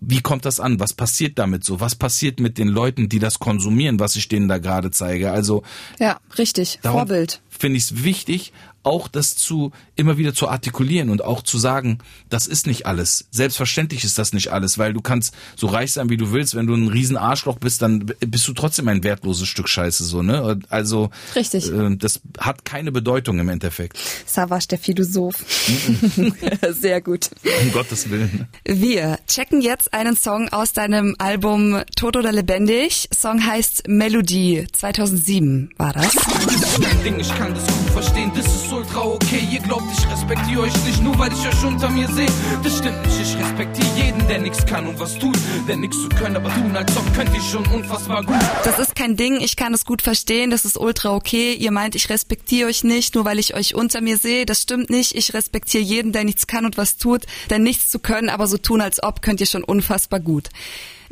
[0.06, 0.80] wie kommt das an?
[0.80, 1.80] Was passiert damit so?
[1.80, 5.30] Was passiert mit den Leuten, die das konsumieren, was ich denen da gerade zeige?
[5.30, 5.62] Also
[5.98, 6.78] ja, richtig.
[6.82, 7.40] Vorbild.
[7.48, 8.52] Finde ich es wichtig,
[8.84, 13.26] auch das zu immer wieder zu artikulieren und auch zu sagen, das ist nicht alles.
[13.30, 16.54] Selbstverständlich ist das nicht alles, weil du kannst so reich sein, wie du willst.
[16.54, 20.22] Wenn du ein riesen Arschloch bist, dann bist du trotzdem ein wertloses Stück Scheiße so
[20.22, 20.58] ne.
[20.68, 21.70] Also richtig.
[21.72, 23.98] Äh, das hat keine Bedeutung im Endeffekt.
[24.26, 25.36] Savas, der Philosoph.
[26.70, 27.30] Sehr gut.
[27.62, 28.48] Um Gottes Willen.
[28.64, 33.08] Wir checken jetzt einen Song aus deinem Album Tot oder lebendig.
[33.16, 34.66] Song heißt Melodie.
[34.72, 36.14] 2007 war das.
[36.14, 39.46] Ich kann das gut verstehen, das ist ultra okay.
[39.50, 42.28] Ihr glaubt, ich respektiere euch nicht, nur weil ich euch unter mir sehe.
[42.62, 45.36] Das stimmt nicht, ich respektiere jeden, der nichts kann und was tut.
[45.68, 48.36] Der nichts zu können, aber tun, als ob könnt ihr schon unfassbar gut.
[48.64, 51.54] Das ist kein Ding, ich kann es gut verstehen, das ist ultra okay.
[51.54, 54.46] Ihr meint, ich respektiere euch nicht, nur weil ich euch unter mir sehe.
[54.46, 57.22] Das stimmt nicht, ich respektiere jeden, der nichts kann und was tut.
[57.50, 60.50] Denn nichts zu können, aber so tun, als ob, könnt ihr schon unfassbar gut.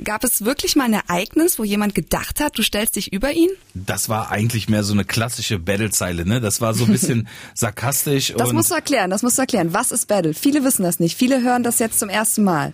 [0.04, 3.50] Gab es wirklich mal ein Ereignis, wo jemand gedacht hat, du stellst dich über ihn?
[3.74, 6.40] Das war eigentlich mehr so eine klassische Battle-Zeile, ne?
[6.40, 8.34] Das war so ein bisschen sarkastisch.
[8.36, 9.74] Das musst du erklären, das musst du erklären.
[9.74, 10.34] Was ist Battle?
[10.34, 11.16] Viele wissen das nicht.
[11.16, 12.72] Viele hören das jetzt zum ersten Mal.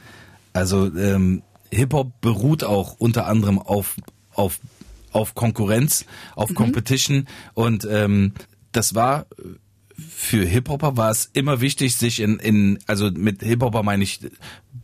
[0.53, 3.97] Also ähm, Hip-Hop beruht auch unter anderem auf,
[4.33, 4.59] auf,
[5.13, 6.55] auf Konkurrenz, auf mhm.
[6.55, 8.33] Competition und ähm,
[8.73, 9.27] das war
[9.99, 14.21] für Hip-Hopper war es immer wichtig, sich in, in also mit Hip-Hopper meine ich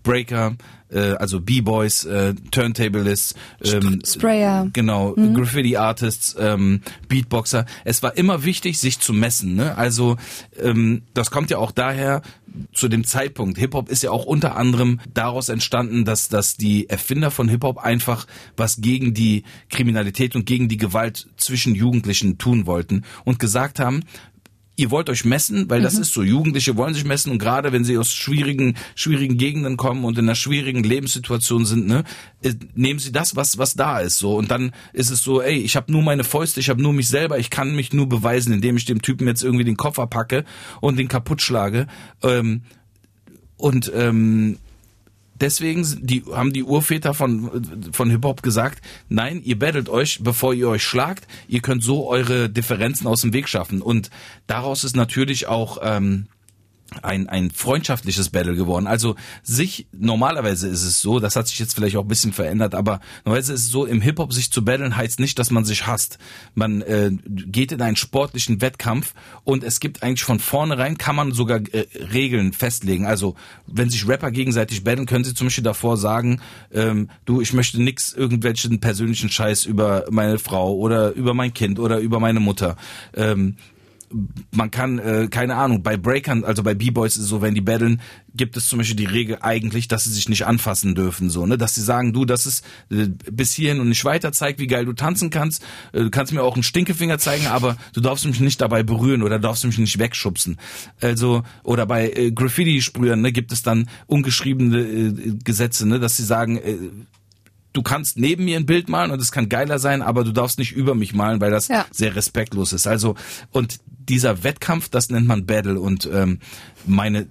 [0.04, 0.56] Breaker,
[0.90, 3.34] äh, also B-Boys, äh, Turntablists,
[3.64, 5.34] ähm, Sprayer, genau, mhm.
[5.34, 7.66] Graffiti-Artists, ähm, Beatboxer.
[7.84, 9.56] Es war immer wichtig, sich zu messen.
[9.56, 9.76] Ne?
[9.76, 10.16] Also
[10.62, 12.22] ähm, das kommt ja auch daher
[12.72, 13.58] zu dem Zeitpunkt.
[13.58, 18.26] Hip-Hop ist ja auch unter anderem daraus entstanden, dass, dass die Erfinder von Hip-Hop einfach
[18.56, 24.04] was gegen die Kriminalität und gegen die Gewalt zwischen Jugendlichen tun wollten und gesagt haben,
[24.76, 26.02] ihr wollt euch messen, weil das mhm.
[26.02, 30.04] ist so, Jugendliche wollen sich messen und gerade wenn sie aus schwierigen, schwierigen Gegenden kommen
[30.04, 32.04] und in einer schwierigen Lebenssituation sind, ne,
[32.42, 34.36] äh, nehmen sie das, was, was da ist, so.
[34.36, 37.08] Und dann ist es so, ey, ich habe nur meine Fäuste, ich habe nur mich
[37.08, 40.44] selber, ich kann mich nur beweisen, indem ich dem Typen jetzt irgendwie den Koffer packe
[40.80, 41.86] und den kaputt schlage.
[42.22, 42.62] Ähm,
[43.56, 44.58] und ähm,
[45.40, 50.68] deswegen die, haben die Urväter von, von Hip-Hop gesagt, nein, ihr battelt euch, bevor ihr
[50.68, 51.26] euch schlagt.
[51.48, 53.82] Ihr könnt so eure Differenzen aus dem Weg schaffen.
[53.82, 54.10] Und
[54.46, 56.26] daraus ist natürlich auch ähm,
[57.02, 58.86] ein, ein freundschaftliches Battle geworden.
[58.86, 62.74] Also sich, normalerweise ist es so, das hat sich jetzt vielleicht auch ein bisschen verändert,
[62.74, 65.86] aber normalerweise ist es so, im Hip-Hop sich zu battlen heißt nicht, dass man sich
[65.86, 66.18] hasst.
[66.54, 69.14] Man äh, geht in einen sportlichen Wettkampf
[69.44, 73.06] und es gibt eigentlich von vornherein, kann man sogar äh, Regeln festlegen.
[73.06, 73.34] Also
[73.66, 76.40] wenn sich Rapper gegenseitig battlen, können sie zum Beispiel davor sagen,
[76.72, 81.78] ähm, du, ich möchte nix, irgendwelchen persönlichen Scheiß über meine Frau oder über mein Kind
[81.78, 82.76] oder über meine Mutter.
[83.14, 83.56] Ähm,
[84.52, 87.60] man kann, äh, keine Ahnung, bei Breakern, also bei B-Boys ist es so, wenn die
[87.60, 88.00] battlen,
[88.34, 91.58] gibt es zum Beispiel die Regel eigentlich, dass sie sich nicht anfassen dürfen, so, ne,
[91.58, 94.84] dass sie sagen, du, das ist äh, bis hierhin und nicht weiter, zeig, wie geil
[94.84, 95.62] du tanzen kannst,
[95.92, 99.22] äh, du kannst mir auch einen Stinkefinger zeigen, aber du darfst mich nicht dabei berühren
[99.22, 100.58] oder darfst mich nicht wegschubsen.
[101.00, 106.24] Also, oder bei äh, Graffiti-Sprühern, ne, gibt es dann ungeschriebene äh, Gesetze, ne, dass sie
[106.24, 106.76] sagen, äh,
[107.74, 110.58] du kannst neben mir ein Bild malen und es kann geiler sein, aber du darfst
[110.58, 111.84] nicht über mich malen, weil das ja.
[111.90, 112.86] sehr respektlos ist.
[112.86, 113.16] Also
[113.50, 116.38] und dieser Wettkampf, das nennt man Battle und ähm,
[116.86, 117.26] meine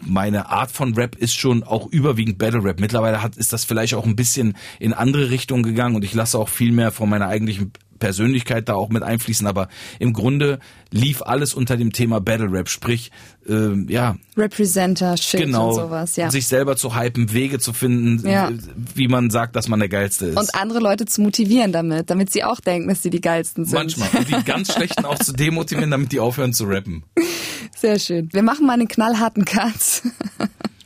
[0.00, 2.80] meine Art von Rap ist schon auch überwiegend Battle Rap.
[2.80, 6.38] Mittlerweile hat, ist das vielleicht auch ein bisschen in andere Richtungen gegangen und ich lasse
[6.38, 9.68] auch viel mehr von meiner eigentlichen Persönlichkeit da auch mit einfließen, aber
[9.98, 10.58] im Grunde
[10.90, 13.10] lief alles unter dem Thema Battle Rap, sprich
[13.48, 16.30] äh, ja Representer-Shit genau, und sowas, ja.
[16.30, 18.50] sich selber zu hypen, Wege zu finden, ja.
[18.94, 22.30] wie man sagt, dass man der geilste ist und andere Leute zu motivieren damit, damit
[22.32, 23.74] sie auch denken, dass sie die geilsten sind.
[23.74, 27.04] Manchmal und die ganz schlechten auch zu demotivieren, damit die aufhören zu rappen.
[27.76, 28.28] Sehr schön.
[28.32, 30.02] Wir machen mal einen knallharten Cut.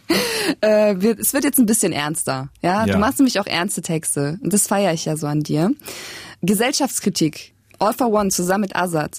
[0.61, 2.49] äh, wir, es wird jetzt ein bisschen ernster.
[2.63, 2.87] Ja?
[2.87, 5.71] ja, du machst nämlich auch ernste Texte und das feiere ich ja so an dir.
[6.43, 7.53] Gesellschaftskritik.
[7.79, 9.17] All for One zusammen mit Azad.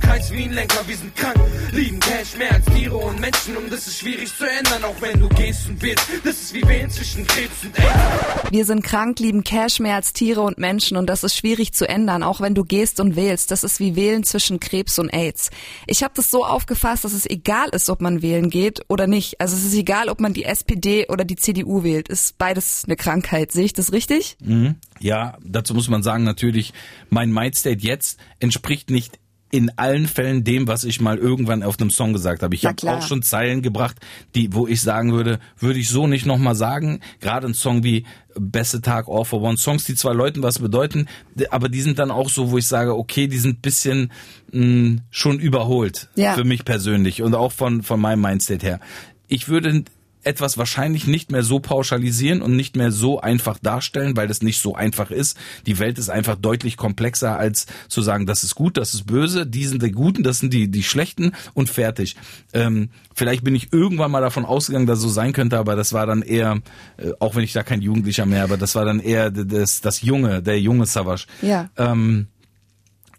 [0.00, 1.36] Kreis wie ein Lenker, wir sind krank,
[1.72, 5.20] lieben Cash mehr als Tiere und Menschen und das ist schwierig zu ändern, auch wenn
[5.20, 6.08] du gehst und willst.
[6.24, 8.50] Das ist wie wählen zwischen Krebs und AIDS.
[8.50, 11.86] Wir sind krank, lieben Cash mehr als Tiere und Menschen und das ist schwierig zu
[11.86, 13.50] ändern, auch wenn du gehst und wählst.
[13.50, 15.50] Das ist wie wählen zwischen Krebs und AIDS.
[15.86, 19.40] Ich habe das so aufgefasst, dass es egal ist, ob man wählen geht oder nicht.
[19.40, 22.08] Also es ist egal, ob man die SPD oder die CDU wählt.
[22.08, 23.52] Ist beides eine Krankheit.
[23.52, 24.38] Sehe ich das richtig?
[24.42, 24.76] Mhm.
[24.98, 26.72] Ja, dazu muss man sagen, natürlich,
[27.10, 29.18] mein Mindstate jetzt entspricht nicht
[29.50, 32.54] in allen Fällen dem, was ich mal irgendwann auf einem Song gesagt habe.
[32.54, 33.96] Ich habe auch schon Zeilen gebracht,
[34.34, 37.00] die, wo ich sagen würde, würde ich so nicht nochmal sagen.
[37.20, 41.08] Gerade ein Song wie Beste Tag, All for One, Songs, die zwei Leuten was bedeuten,
[41.50, 44.12] aber die sind dann auch so, wo ich sage, okay, die sind bisschen
[44.52, 46.34] mh, schon überholt ja.
[46.34, 48.80] für mich persönlich und auch von, von meinem Mindset her.
[49.26, 49.84] Ich würde
[50.28, 54.60] etwas wahrscheinlich nicht mehr so pauschalisieren und nicht mehr so einfach darstellen, weil das nicht
[54.60, 55.38] so einfach ist.
[55.66, 59.46] Die Welt ist einfach deutlich komplexer als zu sagen, das ist gut, das ist böse,
[59.46, 62.14] die sind die Guten, das sind die, die Schlechten und fertig.
[62.52, 65.94] Ähm, vielleicht bin ich irgendwann mal davon ausgegangen, dass es so sein könnte, aber das
[65.94, 66.60] war dann eher,
[66.98, 70.02] äh, auch wenn ich da kein Jugendlicher mehr, aber das war dann eher das, das
[70.02, 71.24] Junge, der junge Savage.
[71.40, 71.70] Ja.
[71.78, 72.26] Ähm,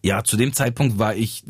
[0.04, 1.44] ja, zu dem Zeitpunkt war ich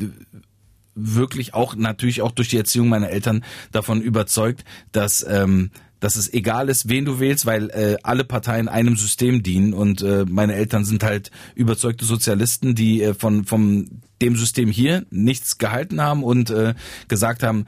[0.94, 5.70] wirklich auch natürlich auch durch die Erziehung meiner Eltern davon überzeugt, dass ähm,
[6.00, 10.02] dass es egal ist, wen du wählst, weil äh, alle Parteien einem System dienen und
[10.02, 13.86] äh, meine Eltern sind halt überzeugte Sozialisten, die äh, von vom
[14.20, 16.74] dem System hier nichts gehalten haben und äh,
[17.08, 17.66] gesagt haben,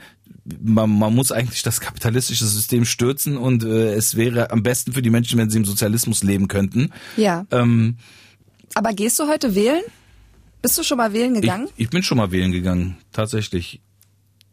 [0.61, 5.03] man, man muss eigentlich das kapitalistische System stürzen und äh, es wäre am besten für
[5.03, 6.91] die Menschen, wenn sie im Sozialismus leben könnten.
[7.16, 7.47] Ja.
[7.51, 7.97] Ähm,
[8.75, 9.83] Aber gehst du heute wählen?
[10.62, 11.68] Bist du schon mal wählen gegangen?
[11.76, 13.80] Ich, ich bin schon mal wählen gegangen, tatsächlich.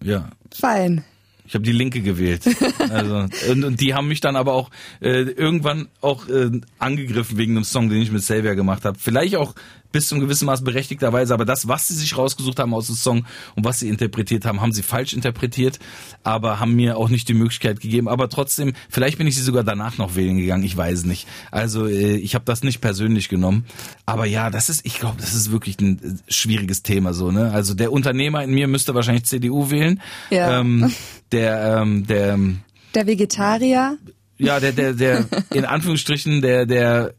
[0.04, 0.30] Ja.
[0.52, 1.04] Fein.
[1.46, 2.44] Ich habe die Linke gewählt.
[2.90, 6.50] Also und, und, die haben mich dann aber auch äh, irgendwann auch äh,
[6.80, 8.98] angegriffen wegen einem Song, den ich mit Xavier gemacht habe.
[8.98, 9.54] Vielleicht auch
[9.92, 13.26] bis zum gewissen Maß berechtigterweise, aber das, was sie sich rausgesucht haben aus dem Song
[13.56, 15.80] und was sie interpretiert haben, haben sie falsch interpretiert,
[16.24, 18.08] aber haben mir auch nicht die Möglichkeit gegeben.
[18.08, 21.28] Aber trotzdem, vielleicht bin ich sie sogar danach noch wählen gegangen, ich weiß nicht.
[21.52, 23.66] Also äh, ich habe das nicht persönlich genommen.
[24.06, 27.32] Aber ja, das ist, ich glaube, das ist wirklich ein äh, schwieriges Thema so.
[27.32, 27.52] Ne?
[27.52, 30.02] Also der Unternehmer in mir müsste wahrscheinlich CDU wählen.
[30.30, 30.60] Ja.
[30.60, 30.94] Ähm,
[31.32, 32.60] der, ähm, der ähm,
[32.96, 33.98] der Vegetarier.
[34.38, 37.14] Ja, der, der, der, in Anführungsstrichen, der, der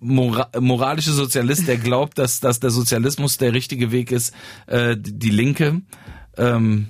[0.00, 4.32] Mora moralische Sozialist, der glaubt, dass, dass der Sozialismus der richtige Weg ist,
[4.66, 5.82] äh, die Linke.
[6.36, 6.88] Ähm,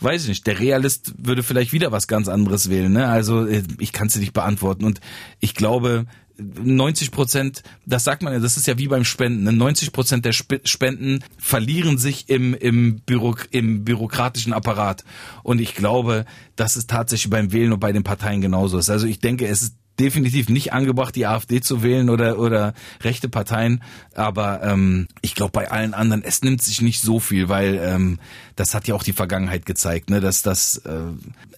[0.00, 2.92] weiß ich nicht, der Realist würde vielleicht wieder was ganz anderes wählen.
[2.92, 3.08] Ne?
[3.08, 4.84] Also äh, ich kann es dir nicht beantworten.
[4.84, 5.00] Und
[5.40, 9.44] ich glaube, 90 Prozent, das sagt man ja, das ist ja wie beim Spenden.
[9.44, 9.52] Ne?
[9.52, 15.04] 90 Prozent der Sp Spenden verlieren sich im, im, Büro, im bürokratischen Apparat.
[15.42, 16.24] Und ich glaube,
[16.56, 18.90] dass es tatsächlich beim Wählen und bei den Parteien genauso ist.
[18.90, 23.28] Also ich denke, es ist definitiv nicht angebracht, die AfD zu wählen oder oder rechte
[23.28, 23.82] Parteien.
[24.14, 28.18] Aber ähm, ich glaube bei allen anderen, es nimmt sich nicht so viel, weil ähm,
[28.56, 30.98] das hat ja auch die Vergangenheit gezeigt, ne, dass das äh,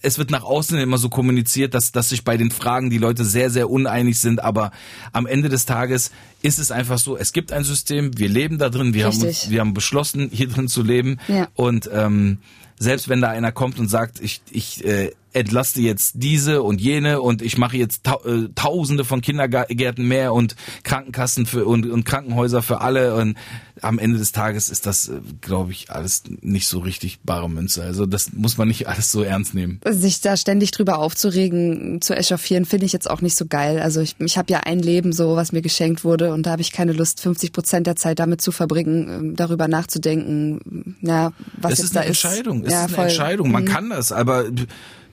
[0.03, 3.25] es wird nach außen immer so kommuniziert, dass dass sich bei den Fragen die Leute
[3.25, 4.43] sehr sehr uneinig sind.
[4.43, 4.71] Aber
[5.13, 6.11] am Ende des Tages
[6.43, 9.45] ist es einfach so: Es gibt ein System, wir leben da drin, wir Richtig.
[9.45, 11.49] haben wir haben beschlossen, hier drin zu leben ja.
[11.55, 12.39] und ähm,
[12.79, 17.21] selbst wenn da einer kommt und sagt, ich, ich äh, entlaste jetzt diese und jene
[17.21, 22.05] und ich mache jetzt ta äh, Tausende von Kindergärten mehr und Krankenkassen für und, und
[22.05, 23.37] Krankenhäuser für alle und
[23.83, 27.83] am Ende des Tages ist das, äh, glaube ich, alles nicht so richtig bare Münze.
[27.83, 29.81] Also das muss man nicht alles so ernst nehmen.
[29.89, 33.79] Sich da ständig drüber aufzuregen, zu echauffieren, finde ich jetzt auch nicht so geil.
[33.81, 36.63] Also ich, ich habe ja ein Leben so, was mir geschenkt wurde und da habe
[36.63, 41.73] ich keine Lust, 50 Prozent der Zeit damit zu verbringen, ähm, darüber nachzudenken, ja, was
[41.75, 42.25] es jetzt ist da eine ist.
[42.25, 42.65] Entscheidung.
[42.65, 43.05] Es ja, ist eine voll.
[43.05, 43.51] Entscheidung.
[43.51, 43.69] Man Mhm.
[43.69, 44.45] kann das, aber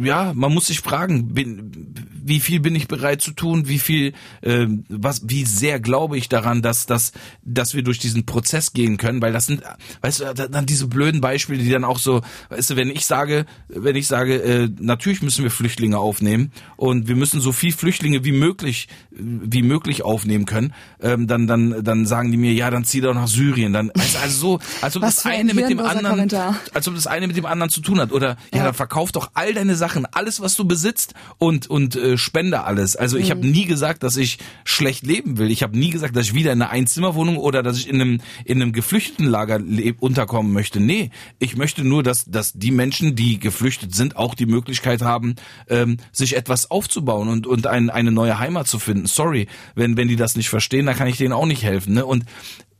[0.00, 4.12] ja, man muss sich fragen, bin, wie viel bin ich bereit zu tun, wie viel,
[4.42, 7.12] äh, was, wie sehr glaube ich daran, dass, dass,
[7.44, 9.62] dass wir durch diesen Prozess gehen können, weil das sind,
[10.00, 13.06] weißt du, da- dann diese blöden Beispiele, die dann auch so, weißt du, wenn ich
[13.06, 17.72] sage, wenn ich sage, äh, natürlich müssen wir Flüchtlinge aufnehmen und wir müssen so viel
[17.72, 22.70] Flüchtlinge wie möglich, wie möglich aufnehmen können, ähm, dann, dann, dann sagen die mir, ja,
[22.70, 25.28] dann zieh doch nach Syrien, dann, weißt du, also so, als ob Was das für
[25.28, 26.56] ein eine mit dem anderen, Kommentar.
[26.72, 28.12] als ob das eine mit dem anderen zu tun hat.
[28.12, 28.64] Oder ja, Ja.
[28.64, 32.96] dann verkauf doch all deine Sachen, alles was du besitzt und und äh, spende alles.
[32.96, 35.50] Also ich habe nie gesagt, dass ich schlecht leben will.
[35.50, 38.20] Ich habe nie gesagt, dass ich wieder in einer Einzimmerwohnung oder dass ich in einem
[38.44, 39.60] in einem Geflüchtetenlager
[40.00, 40.80] unterkommen möchte.
[40.80, 45.36] Nee, ich möchte nur, dass dass die Menschen, die geflüchtet sind, auch die Möglichkeit haben,
[45.68, 49.06] ähm, sich etwas aufzubauen und und ein, eine neue Heimat zu finden.
[49.06, 51.94] Sorry, wenn wenn die das nicht verstehen, dann kann ich denen auch nicht helfen.
[51.94, 52.04] Ne?
[52.04, 52.24] Und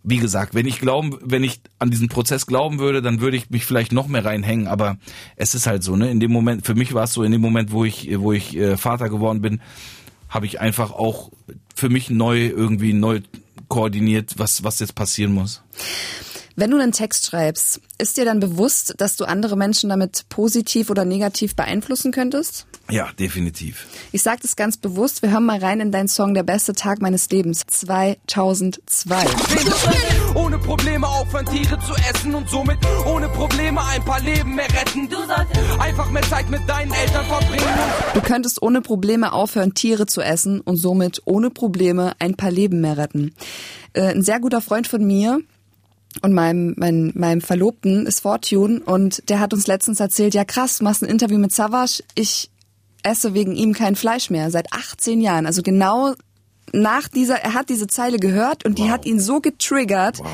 [0.05, 3.49] wie gesagt, wenn ich glauben, wenn ich an diesen Prozess glauben würde, dann würde ich
[3.49, 4.69] mich vielleicht noch mehr reinhängen.
[4.69, 4.99] Aber
[5.37, 6.11] es ist halt so, ne?
[6.11, 8.55] In dem Moment, für mich war es so, in dem Moment, wo ich, wo ich
[8.57, 9.61] äh, Vater geworden bin,
[10.29, 11.33] habe ich einfach auch
[11.75, 13.21] für mich neu irgendwie neu
[13.69, 15.63] koordiniert, was was jetzt passieren muss.
[16.57, 20.89] Wenn du einen Text schreibst, ist dir dann bewusst, dass du andere Menschen damit positiv
[20.89, 22.67] oder negativ beeinflussen könntest?
[22.89, 23.89] Ja, definitiv.
[24.13, 25.23] Ich sage das ganz bewusst.
[25.23, 29.27] Wir hören mal rein in deinen Song Der beste Tag meines Lebens 2002.
[30.37, 35.09] Ohne Probleme aufhören, Tiere zu essen und somit ohne Probleme ein paar Leben mehr retten.
[35.09, 37.65] Du solltest einfach mehr Zeit mit deinen Eltern verbringen.
[38.15, 42.81] Du könntest ohne Probleme aufhören, Tiere zu essen und somit ohne Probleme ein paar Leben
[42.81, 43.35] mehr retten.
[43.93, 45.41] Äh, ein sehr guter Freund von mir
[46.23, 50.79] und meinem, mein, meinem Verlobten ist Fortune und der hat uns letztens erzählt, ja krass,
[50.79, 52.51] du machst ein Interview mit Savage, ich
[53.03, 55.47] esse wegen ihm kein Fleisch mehr, seit 18 Jahren.
[55.47, 56.15] Also genau
[56.73, 58.91] nach dieser, er hat diese Zeile gehört und die Wow.
[58.91, 60.31] hat ihn so getriggert, Wow.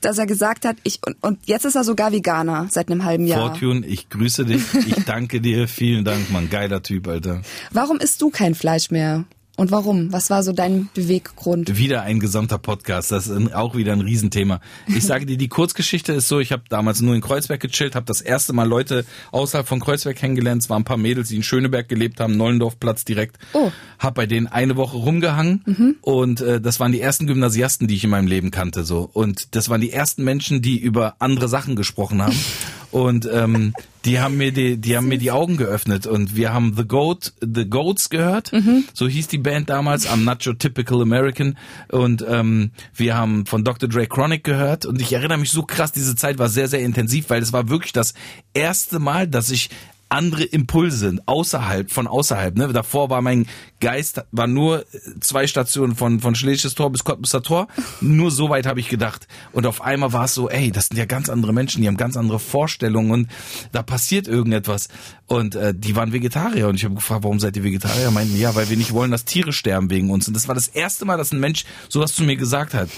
[0.00, 3.26] dass er gesagt hat, ich, und, und jetzt ist er sogar Veganer seit einem halben
[3.26, 3.50] Jahr.
[3.50, 4.62] Fortune, ich grüße dich.
[4.86, 5.66] Ich danke dir.
[5.68, 6.48] Vielen Dank, Mann.
[6.50, 7.42] Geiler Typ, Alter.
[7.72, 9.24] Warum isst du kein Fleisch mehr?
[9.56, 10.12] Und warum?
[10.12, 11.78] Was war so dein Beweggrund?
[11.78, 14.60] Wieder ein gesamter Podcast, das ist auch wieder ein Riesenthema.
[14.86, 18.04] Ich sage dir, die Kurzgeschichte ist so, ich habe damals nur in Kreuzberg gechillt, habe
[18.04, 21.42] das erste Mal Leute außerhalb von Kreuzberg kennengelernt, es waren ein paar Mädels, die in
[21.42, 23.38] Schöneberg gelebt haben, Nollendorfplatz direkt.
[23.54, 23.72] Oh.
[23.98, 28.04] Hab bei denen eine Woche rumgehangen und äh, das waren die ersten Gymnasiasten, die ich
[28.04, 31.76] in meinem Leben kannte so und das waren die ersten Menschen, die über andere Sachen
[31.76, 32.36] gesprochen haben
[32.90, 33.72] und ähm,
[34.04, 37.32] die haben mir die, die haben mir die Augen geöffnet und wir haben The Goat,
[37.40, 38.52] The Goats gehört,
[38.94, 41.58] so hieß die Band damals, Not Your Typical American
[41.90, 43.88] und ähm, wir haben von Dr.
[43.88, 47.30] Dre Chronic gehört und ich erinnere mich so krass, diese Zeit war sehr, sehr intensiv,
[47.30, 48.14] weil es war wirklich das
[48.54, 49.70] erste Mal, dass ich
[50.08, 52.56] andere Impulse außerhalb von außerhalb.
[52.56, 52.72] Ne?
[52.72, 53.46] Davor war mein
[53.80, 54.84] Geist war nur
[55.20, 57.68] zwei Stationen von von Schlesisches Tor bis Cottbusser Tor.
[58.00, 59.28] Nur so weit habe ich gedacht.
[59.52, 61.96] Und auf einmal war es so, ey, das sind ja ganz andere Menschen, die haben
[61.96, 63.28] ganz andere Vorstellungen und
[63.72, 64.88] da passiert irgendetwas.
[65.26, 68.10] Und äh, die waren Vegetarier und ich habe gefragt, warum seid ihr Vegetarier?
[68.10, 70.28] Meinten ja, weil wir nicht wollen, dass Tiere sterben wegen uns.
[70.28, 72.88] Und das war das erste Mal, dass ein Mensch sowas zu mir gesagt hat.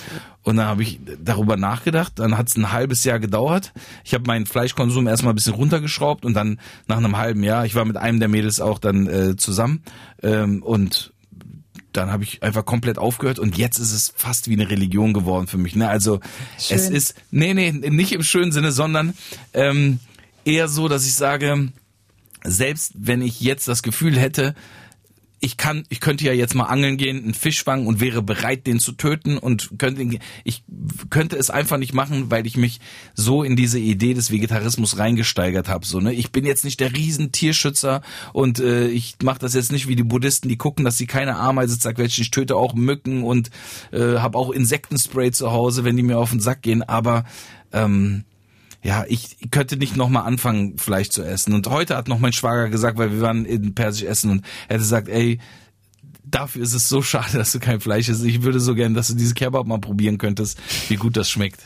[0.42, 2.18] Und dann habe ich darüber nachgedacht.
[2.18, 3.72] Dann hat es ein halbes Jahr gedauert.
[4.04, 7.74] Ich habe meinen Fleischkonsum erstmal ein bisschen runtergeschraubt und dann nach einem halben Jahr, ich
[7.74, 9.82] war mit einem der Mädels auch dann äh, zusammen
[10.22, 11.12] ähm, und
[11.92, 15.46] dann habe ich einfach komplett aufgehört und jetzt ist es fast wie eine Religion geworden
[15.46, 15.74] für mich.
[15.74, 15.88] Ne?
[15.88, 16.20] Also
[16.58, 16.76] Schön.
[16.76, 19.14] es ist, nee, nee, nicht im schönen Sinne, sondern
[19.54, 19.98] ähm,
[20.44, 21.72] eher so, dass ich sage,
[22.44, 24.54] selbst wenn ich jetzt das Gefühl hätte,
[25.40, 28.66] ich kann, ich könnte ja jetzt mal angeln gehen, einen Fisch fangen und wäre bereit,
[28.66, 30.64] den zu töten und könnte, ich
[31.10, 32.80] könnte es einfach nicht machen, weil ich mich
[33.14, 35.86] so in diese Idee des Vegetarismus reingesteigert habe.
[35.86, 36.12] So, ne?
[36.12, 40.04] Ich bin jetzt nicht der Riesentierschützer und äh, ich mache das jetzt nicht wie die
[40.04, 42.22] Buddhisten, die gucken, dass sie keine Ameise zerquetschen.
[42.22, 43.50] Ich töte auch Mücken und
[43.92, 46.82] äh, habe auch Insektenspray zu Hause, wenn die mir auf den Sack gehen.
[46.82, 47.24] Aber
[47.72, 48.24] ähm,
[48.82, 51.52] ja, ich könnte nicht nochmal anfangen, Fleisch zu essen.
[51.52, 54.74] Und heute hat noch mein Schwager gesagt, weil wir waren in Persisch essen und er
[54.74, 55.38] hat gesagt, ey,
[56.30, 58.24] dafür ist es so schade, dass du kein Fleisch isst.
[58.24, 60.58] Ich würde so gern, dass du diese Kebab mal probieren könntest,
[60.88, 61.60] wie gut das schmeckt.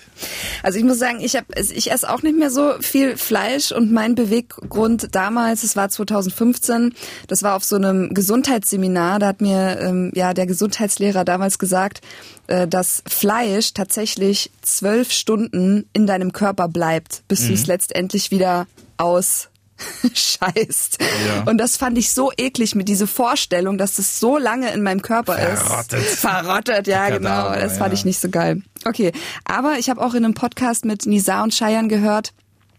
[0.63, 3.93] Also ich muss sagen, ich habe, ich esse auch nicht mehr so viel Fleisch und
[3.93, 6.95] mein Beweggrund damals, es war 2015,
[7.29, 12.01] das war auf so einem Gesundheitsseminar, da hat mir ähm, ja der Gesundheitslehrer damals gesagt,
[12.47, 17.49] äh, dass Fleisch tatsächlich zwölf Stunden in deinem Körper bleibt, bis mhm.
[17.49, 19.49] du es letztendlich wieder aus
[20.15, 20.99] scheißt.
[21.01, 21.43] Ja.
[21.45, 25.03] Und das fand ich so eklig mit dieser Vorstellung, dass das so lange in meinem
[25.03, 26.01] Körper Verrottet.
[26.01, 26.19] ist.
[26.19, 27.53] Verrottet, ja genau.
[27.55, 27.95] Das fand ja.
[27.95, 28.63] ich nicht so geil.
[28.85, 29.13] Okay,
[29.45, 32.33] aber ich habe auch in einem Podcast mit Nisa und Scheiern gehört,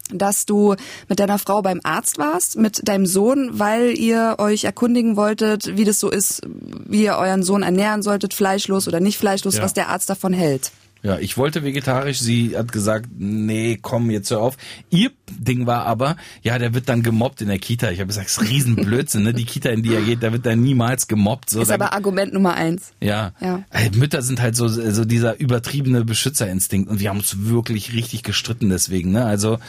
[0.09, 0.75] dass du
[1.07, 5.85] mit deiner Frau beim Arzt warst, mit deinem Sohn, weil ihr euch erkundigen wolltet, wie
[5.85, 9.63] das so ist, wie ihr euren Sohn ernähren solltet, fleischlos oder nicht fleischlos, ja.
[9.63, 10.71] was der Arzt davon hält.
[11.03, 12.19] Ja, ich wollte vegetarisch.
[12.19, 14.55] Sie hat gesagt, nee, komm, jetzt hör auf.
[14.89, 17.91] Ihr Ding war aber, ja, der wird dann gemobbt in der Kita.
[17.91, 19.33] Ich habe gesagt, das ist Riesenblödsinn, ne?
[19.33, 21.49] Die Kita, in die er geht, da wird er niemals gemobbt.
[21.49, 22.93] So, ist aber Argument Nummer eins.
[23.01, 23.33] Ja.
[23.41, 23.65] ja.
[23.95, 28.69] Mütter sind halt so, so dieser übertriebene Beschützerinstinkt und wir haben uns wirklich richtig gestritten
[28.69, 29.25] deswegen, ne?
[29.25, 29.59] Also,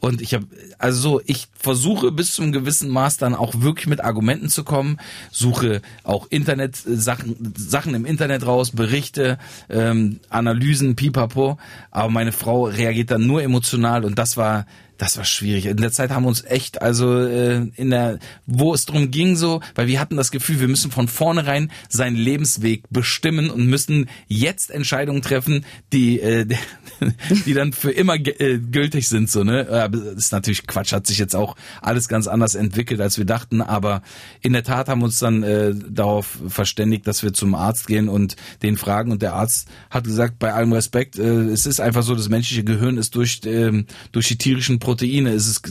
[0.00, 0.46] und ich habe,
[0.78, 4.96] also so, ich versuche bis zum gewissen Maß dann auch wirklich mit Argumenten zu kommen,
[5.30, 9.38] suche auch Internet Sachen, Sachen im Internet raus, Berichte,
[9.68, 11.58] ähm, Analysen, Pipapo.
[11.90, 14.66] Aber meine Frau reagiert dann nur emotional und das war
[15.00, 15.64] das war schwierig.
[15.64, 19.34] In der Zeit haben wir uns echt, also äh, in der, wo es drum ging
[19.34, 24.10] so, weil wir hatten das Gefühl, wir müssen von vornherein seinen Lebensweg bestimmen und müssen
[24.28, 26.46] jetzt Entscheidungen treffen, die, äh,
[27.46, 29.30] die dann für immer äh, gültig sind.
[29.30, 30.92] So ne, das ist natürlich Quatsch.
[30.92, 33.62] Hat sich jetzt auch alles ganz anders entwickelt, als wir dachten.
[33.62, 34.02] Aber
[34.42, 38.10] in der Tat haben wir uns dann äh, darauf verständigt, dass wir zum Arzt gehen
[38.10, 39.12] und den fragen.
[39.12, 42.64] Und der Arzt hat gesagt, bei allem Respekt, äh, es ist einfach so, das menschliche
[42.64, 43.82] Gehirn ist durch äh,
[44.12, 45.62] durch die tierischen Proteine ist es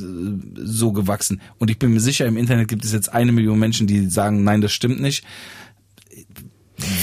[0.56, 1.42] so gewachsen.
[1.58, 4.46] Und ich bin mir sicher, im Internet gibt es jetzt eine Million Menschen, die sagen,
[4.46, 5.26] nein, das stimmt nicht.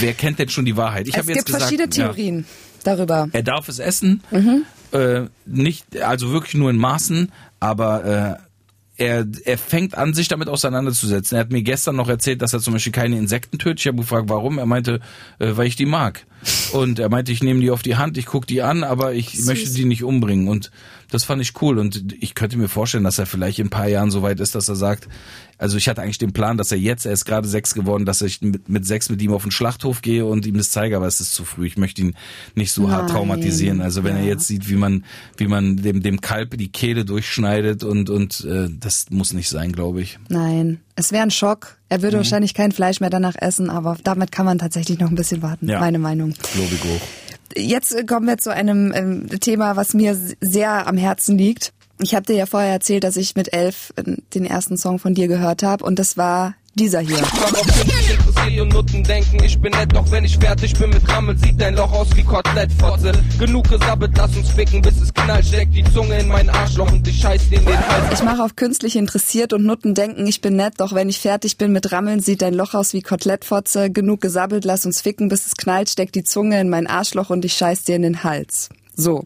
[0.00, 1.08] Wer kennt denn schon die Wahrheit?
[1.08, 2.44] Ich es gibt gesagt, verschiedene Theorien ja,
[2.84, 3.28] darüber.
[3.32, 4.64] Er darf es essen, mhm.
[4.92, 8.38] äh, nicht, also wirklich nur in Maßen, aber
[8.96, 11.36] äh, er, er fängt an, sich damit auseinanderzusetzen.
[11.36, 13.80] Er hat mir gestern noch erzählt, dass er zum Beispiel keine Insekten tötet.
[13.80, 14.56] Ich habe gefragt, warum.
[14.56, 15.00] Er meinte,
[15.38, 16.24] äh, weil ich die mag.
[16.72, 19.30] Und er meinte, ich nehme die auf die Hand, ich gucke die an, aber ich
[19.30, 19.46] Süß.
[19.46, 20.48] möchte die nicht umbringen.
[20.48, 20.70] Und
[21.10, 23.88] das fand ich cool und ich könnte mir vorstellen, dass er vielleicht in ein paar
[23.88, 25.08] Jahren so weit ist, dass er sagt,
[25.58, 28.22] also ich hatte eigentlich den Plan, dass er jetzt, er ist gerade sechs geworden, dass
[28.22, 31.06] ich mit, mit sechs mit ihm auf den Schlachthof gehe und ihm das zeige, aber
[31.06, 31.66] es ist zu früh.
[31.66, 32.14] Ich möchte ihn
[32.54, 32.92] nicht so Nein.
[32.92, 33.80] hart traumatisieren.
[33.80, 34.22] Also wenn ja.
[34.22, 35.04] er jetzt sieht, wie man,
[35.36, 39.72] wie man dem, dem Kalb die Kehle durchschneidet und, und äh, das muss nicht sein,
[39.72, 40.18] glaube ich.
[40.28, 40.80] Nein.
[40.96, 41.76] Es wäre ein Schock.
[41.88, 42.20] Er würde mhm.
[42.20, 45.68] wahrscheinlich kein Fleisch mehr danach essen, aber damit kann man tatsächlich noch ein bisschen warten,
[45.68, 45.78] ja.
[45.78, 46.30] meine Meinung.
[46.30, 47.00] Ich auch.
[47.54, 51.72] Jetzt kommen wir zu einem ähm, Thema, was mir sehr am Herzen liegt.
[51.98, 55.14] Ich habe dir ja vorher erzählt, dass ich mit elf äh, den ersten Song von
[55.14, 57.18] dir gehört habe und das war dieser hier.
[58.60, 61.74] und Nutten denken, ich bin nett, doch wenn ich fertig bin mit Rammel, sieht dein
[61.74, 63.12] Loch aus wie Kotelettfotze.
[63.38, 67.06] Genug gesabbelt, lass uns ficken, bis es knallt, steck die Zunge in mein Arschloch und
[67.08, 68.12] ich scheiß dir in den Hals.
[68.12, 71.56] Ich mache auf künstlich interessiert und Nutten denken, ich bin nett, doch wenn ich fertig
[71.56, 73.90] bin mit Rammeln, sieht dein Loch aus wie Kotelettfotze.
[73.90, 77.44] Genug gesabbelt, lass uns ficken, bis es knallt, steck die Zunge in mein Arschloch und
[77.44, 78.68] ich scheiß dir in den Hals.
[78.96, 79.24] So.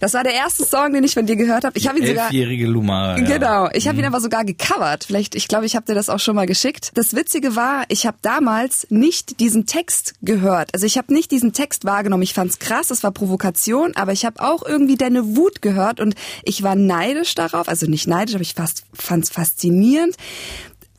[0.00, 1.78] Das war der erste Song, den ich von dir gehört habe.
[1.78, 3.18] Ich habe ihn sogar Elfjährige Lumara.
[3.18, 3.24] Ja.
[3.24, 4.00] Genau, ich habe mhm.
[4.00, 5.04] ihn aber sogar gecovert.
[5.04, 6.90] Vielleicht, ich glaube, ich habe dir das auch schon mal geschickt.
[6.94, 10.70] Das witzige war, ich habe damals nicht diesen Text gehört.
[10.74, 12.22] Also ich habe nicht diesen Text wahrgenommen.
[12.22, 16.14] Ich fand's krass, es war Provokation, aber ich habe auch irgendwie deine Wut gehört und
[16.44, 20.16] ich war neidisch darauf, also nicht neidisch, aber ich fast fand's faszinierend,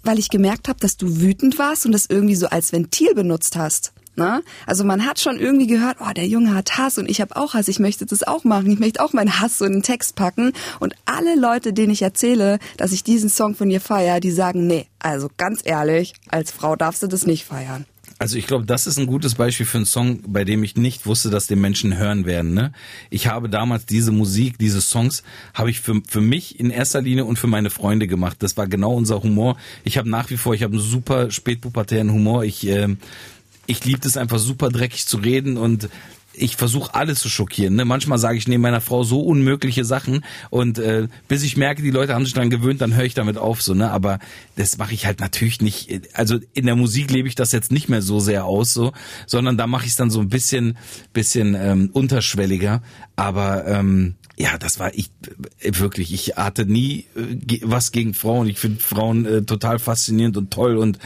[0.04, 3.56] weil ich gemerkt habe, dass du wütend warst und das irgendwie so als Ventil benutzt
[3.56, 3.93] hast.
[4.16, 4.44] Ne?
[4.68, 7.54] Also man hat schon irgendwie gehört, oh, der Junge hat Hass und ich habe auch
[7.54, 10.16] Hass, ich möchte das auch machen, ich möchte auch meinen Hass so in den Text
[10.16, 10.54] packen.
[10.80, 14.68] Und alle Leute, denen ich erzähle, dass ich diesen Song von dir feiere, die sagen,
[14.68, 17.86] nee, also ganz ehrlich, als Frau darfst du das nicht feiern.
[18.20, 21.06] Also ich glaube, das ist ein gutes Beispiel für einen Song, bei dem ich nicht
[21.06, 22.54] wusste, dass die Menschen hören werden.
[22.54, 22.72] Ne?
[23.10, 27.26] Ich habe damals diese Musik, diese Songs, habe ich für, für mich in erster Linie
[27.26, 28.38] und für meine Freunde gemacht.
[28.40, 29.58] Das war genau unser Humor.
[29.84, 32.46] Ich habe nach wie vor, ich habe einen super spätpubertären Humor.
[32.46, 32.96] Ich äh,
[33.66, 35.90] ich liebe es einfach super dreckig zu reden und
[36.34, 37.76] ich versuche alles zu schockieren.
[37.76, 37.86] Ne?
[37.86, 41.92] Manchmal sage ich neben meiner Frau so unmögliche Sachen und äh, bis ich merke, die
[41.92, 43.62] Leute haben sich daran gewöhnt, dann höre ich damit auf.
[43.62, 43.92] So, ne?
[43.92, 44.20] Aber
[44.56, 46.10] das mache ich halt natürlich nicht.
[46.14, 48.94] Also in der Musik lebe ich das jetzt nicht mehr so sehr aus, so,
[49.28, 50.78] sondern da mache ich es dann so ein bisschen,
[51.14, 52.82] bisschen ähm, unterschwelliger.
[53.16, 55.12] Aber ähm, ja, das war ich
[55.62, 56.12] wirklich.
[56.12, 58.48] Ich hatte nie äh, was gegen Frauen.
[58.48, 60.98] Ich finde Frauen äh, total faszinierend und toll und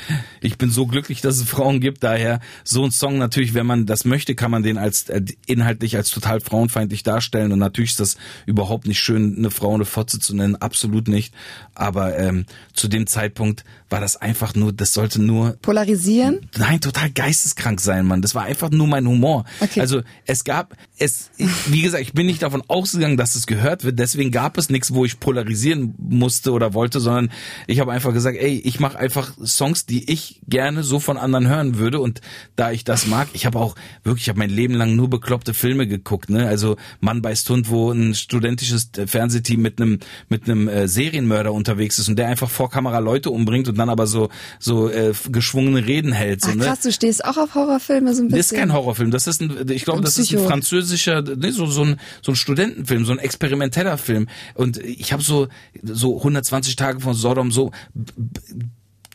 [0.42, 2.04] ich bin so glücklich, dass es Frauen gibt.
[2.04, 5.98] Daher so ein Song natürlich, wenn man das möchte, kann man den als äh, inhaltlich
[5.98, 10.20] als total frauenfeindlich darstellen und natürlich ist das überhaupt nicht schön, eine Frau eine Fotze
[10.20, 11.34] zu nennen, absolut nicht.
[11.76, 16.50] Aber ähm, zu dem Zeitpunkt war das einfach nur, das sollte nur polarisieren.
[16.58, 18.22] Nein, total geisteskrank sein, Mann.
[18.22, 19.46] Das war einfach nur mein Humor.
[19.60, 19.82] Okay.
[19.82, 21.30] Also es gab es,
[21.68, 24.00] wie gesagt, ich bin nicht davon ausgegangen dass es gehört wird.
[24.00, 27.30] Deswegen gab es nichts, wo ich polarisieren musste oder wollte, sondern
[27.66, 31.48] ich habe einfach gesagt, ey, ich mache einfach Songs, die ich gerne so von anderen
[31.48, 32.00] hören würde.
[32.00, 32.22] Und
[32.56, 35.54] da ich das mag, ich habe auch wirklich, ich habe mein Leben lang nur bekloppte
[35.54, 36.30] Filme geguckt.
[36.30, 36.48] Ne?
[36.48, 42.00] Also Mann bei Stund, wo ein studentisches Fernsehteam mit einem mit einem äh, Serienmörder unterwegs
[42.00, 45.86] ist und der einfach vor Kamera Leute umbringt und dann aber so so äh, geschwungene
[45.86, 46.42] Reden hält.
[46.42, 46.66] So, Ach, ne?
[46.66, 48.38] krass, du stehst auch auf Horrorfilme so ein bisschen.
[48.38, 51.66] Das ist kein Horrorfilm, das ist ein, ich glaube, das ist ein französischer, ne, so
[51.66, 54.28] so ein so ein Studentenfilm, so ein experimenteller Film.
[54.54, 55.48] Und ich habe so
[55.84, 57.72] so 120 Tage von Sodom so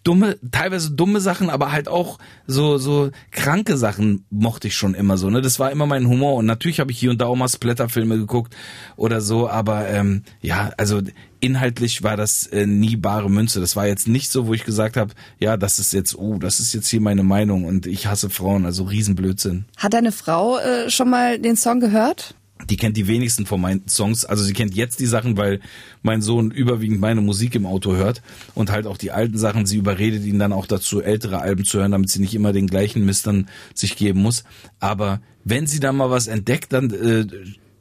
[0.04, 5.16] dumme, teilweise dumme Sachen, aber halt auch so so kranke Sachen mochte ich schon immer
[5.18, 5.30] so.
[5.30, 6.34] Ne, das war immer mein Humor.
[6.34, 8.54] Und natürlich habe ich hier und da auch mal Splatterfilme geguckt
[8.96, 9.48] oder so.
[9.48, 11.00] Aber ähm, ja, also
[11.42, 13.60] inhaltlich war das äh, nie bare Münze.
[13.60, 16.60] Das war jetzt nicht so, wo ich gesagt habe, ja, das ist jetzt, oh, das
[16.60, 18.64] ist jetzt hier meine Meinung und ich hasse Frauen.
[18.64, 19.66] Also Riesenblödsinn.
[19.76, 22.34] Hat deine Frau äh, schon mal den Song gehört?
[22.68, 24.24] die kennt die wenigsten von meinen Songs.
[24.24, 25.60] Also sie kennt jetzt die Sachen, weil
[26.02, 28.22] mein Sohn überwiegend meine Musik im Auto hört
[28.54, 29.66] und halt auch die alten Sachen.
[29.66, 32.66] Sie überredet ihn dann auch dazu, ältere Alben zu hören, damit sie nicht immer den
[32.68, 34.44] gleichen Mist dann sich geben muss.
[34.78, 37.26] Aber wenn sie da mal was entdeckt, dann äh,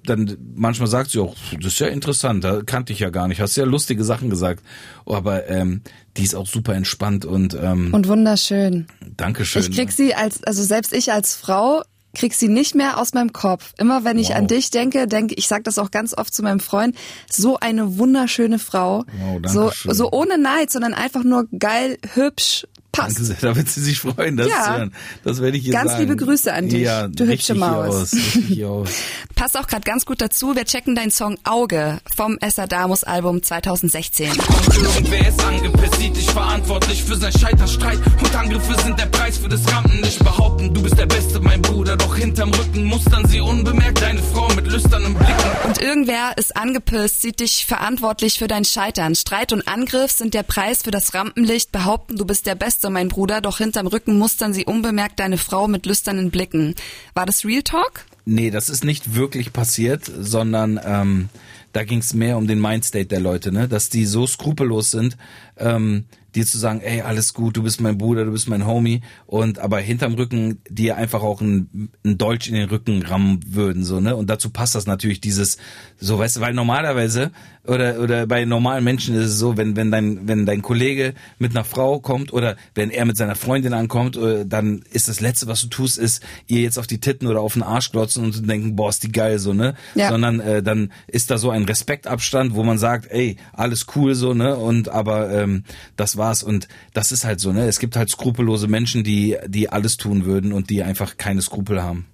[0.06, 3.42] dann manchmal sagt sie auch, das ist ja interessant, da kannte ich ja gar nicht,
[3.42, 4.64] hast ja lustige Sachen gesagt.
[5.06, 5.82] Aber ähm,
[6.18, 8.88] die ist auch super entspannt und ähm, und wunderschön.
[9.18, 9.62] Dankeschön.
[9.62, 11.84] Ich krieg sie als, also selbst ich als Frau
[12.14, 13.74] krieg sie nicht mehr aus meinem Kopf.
[13.78, 14.36] Immer wenn ich wow.
[14.38, 16.96] an dich denke, denke ich, sag das auch ganz oft zu meinem Freund,
[17.30, 19.06] so eine wunderschöne Frau.
[19.20, 23.18] Wow, so, so ohne Neid, sondern einfach nur geil, hübsch, passt.
[23.18, 24.64] Danke sehr, da wird sie sich freuen, das ja.
[24.64, 24.94] zu hören.
[25.24, 26.04] Das werde ich ihr Ganz sagen.
[26.04, 28.14] liebe Grüße an dich, ja, du hübsche Maus.
[28.14, 28.16] Aus,
[29.36, 30.56] Passt auch gerade ganz gut dazu.
[30.56, 32.38] Wir checken deinen Song Auge vom
[32.70, 34.30] Damus Album 2016.
[34.30, 38.00] Irgendwer ist angepisst, sieht dich verantwortlich für sein Scheiterstreit.
[38.24, 40.02] Und Angriffe sind der Preis für das Rampen.
[40.02, 41.98] Nicht behaupten, du bist der Beste, mein Bruder.
[41.98, 45.34] Doch hinterm Rücken mustern sie unbemerkt deine Frau mit lüsternen Blicken.
[45.66, 49.16] Und irgendwer ist angepisst, sieht dich verantwortlich für dein Scheitern.
[49.16, 51.72] Streit und Angriff sind der Preis für das Rampenlicht.
[51.72, 53.42] Behaupten, du bist der Beste, mein Bruder.
[53.42, 56.76] Doch hinterm Rücken mustern sie unbemerkt deine Frau mit lüsternen Blicken.
[57.14, 58.06] War das Real Talk?
[58.26, 61.30] Nee, das ist nicht wirklich passiert, sondern ähm,
[61.74, 63.68] da ging es mehr um den Mindstate der Leute, ne?
[63.68, 65.18] Dass die so skrupellos sind,
[65.58, 66.06] ähm,
[66.36, 69.60] dir zu sagen, ey, alles gut, du bist mein Bruder, du bist mein Homie und
[69.60, 74.00] aber hinterm Rücken dir einfach auch ein, ein Dolch in den Rücken rammen würden, so,
[74.00, 74.16] ne?
[74.16, 75.58] Und dazu passt das natürlich dieses,
[75.98, 77.32] so, weißt du, weil normalerweise
[77.68, 81.52] oder oder bei normalen Menschen ist es so, wenn wenn dein wenn dein Kollege mit
[81.52, 85.46] einer Frau kommt oder wenn er mit seiner Freundin ankommt, äh, dann ist das letzte,
[85.48, 88.34] was du tust, ist ihr jetzt auf die Titten oder auf den Arsch glotzen und
[88.34, 89.76] zu denken, boah, ist die geil so, ne?
[89.94, 90.10] Ja.
[90.10, 94.34] Sondern äh, dann ist da so ein Respektabstand, wo man sagt, ey, alles cool so,
[94.34, 94.56] ne?
[94.56, 95.64] Und aber ähm,
[95.96, 97.68] das war's und das ist halt so, ne?
[97.68, 101.82] Es gibt halt skrupellose Menschen, die die alles tun würden und die einfach keine Skrupel
[101.82, 102.06] haben.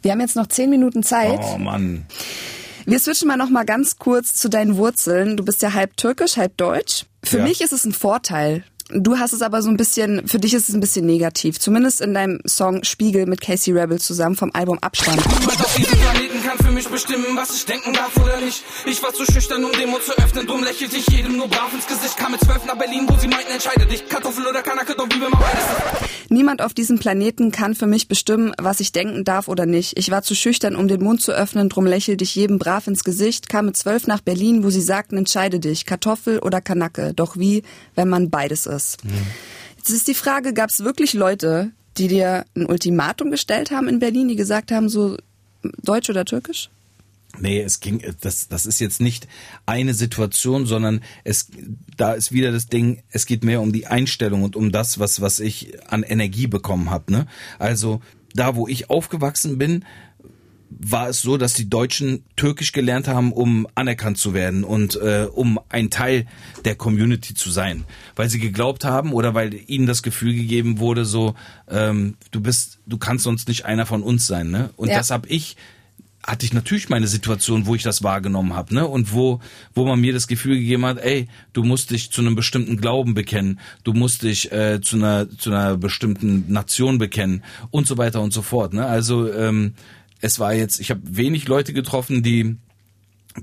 [0.00, 1.40] Wir haben jetzt noch zehn Minuten Zeit.
[1.42, 2.06] Oh Mann.
[2.86, 5.36] Wir switchen mal noch mal ganz kurz zu deinen Wurzeln.
[5.36, 7.04] Du bist ja halb türkisch, halb deutsch.
[7.22, 7.44] Für ja.
[7.44, 10.70] mich ist es ein Vorteil, Du hast es aber so ein bisschen, für dich ist
[10.70, 11.60] es ein bisschen negativ.
[11.60, 15.22] Zumindest in deinem Song Spiegel mit Casey Rebel zusammen vom Album Abstand.
[16.98, 18.64] Bestimmen, was ich denken darf oder nicht.
[18.84, 20.48] Ich war zu schüchtern, um den zu öffnen.
[20.48, 22.16] Drum lächelte ich jedem nur brav ins Gesicht.
[22.16, 24.08] Kam mit zwölf nach Berlin, wo sie meinten, entscheide dich.
[24.08, 25.30] Kartoffel oder Kanake, doch wie wir
[26.28, 29.96] Niemand auf diesem Planeten kann für mich bestimmen, was ich denken darf oder nicht.
[29.96, 31.68] Ich war zu schüchtern, um den Mund zu öffnen.
[31.68, 33.48] Drum lächelte ich jedem brav ins Gesicht.
[33.48, 35.86] Kam mit zwölf nach Berlin, wo sie sagten, entscheide dich.
[35.86, 37.12] Kartoffel oder Kanake.
[37.14, 37.62] Doch wie,
[37.94, 39.04] wenn man beides ist.
[39.04, 39.12] Mhm.
[39.76, 44.00] Jetzt ist die Frage, gab es wirklich Leute, die dir ein Ultimatum gestellt haben in
[44.00, 45.16] Berlin, die gesagt haben, so
[45.62, 46.70] Deutsch oder Türkisch?
[47.38, 49.28] Nee, es ging, das, das ist jetzt nicht
[49.66, 51.50] eine Situation, sondern es,
[51.96, 55.20] da ist wieder das Ding, es geht mehr um die Einstellung und um das, was,
[55.20, 57.26] was ich an Energie bekommen habe, ne?
[57.58, 58.00] Also,
[58.34, 59.84] da wo ich aufgewachsen bin,
[60.70, 65.26] war es so, dass die Deutschen Türkisch gelernt haben, um anerkannt zu werden und äh,
[65.32, 66.26] um ein Teil
[66.64, 67.84] der Community zu sein,
[68.16, 71.34] weil sie geglaubt haben oder weil ihnen das Gefühl gegeben wurde, so
[71.68, 74.70] ähm, du bist, du kannst sonst nicht einer von uns sein, ne?
[74.76, 74.98] Und ja.
[74.98, 75.56] das habe ich
[76.26, 78.86] hatte ich natürlich meine Situation, wo ich das wahrgenommen habe, ne?
[78.86, 79.40] Und wo
[79.74, 83.14] wo man mir das Gefühl gegeben hat, ey, du musst dich zu einem bestimmten Glauben
[83.14, 88.20] bekennen, du musst dich äh, zu einer zu einer bestimmten Nation bekennen und so weiter
[88.20, 88.86] und so fort, ne?
[88.86, 89.74] Also ähm,
[90.20, 92.56] es war jetzt, ich habe wenig Leute getroffen, die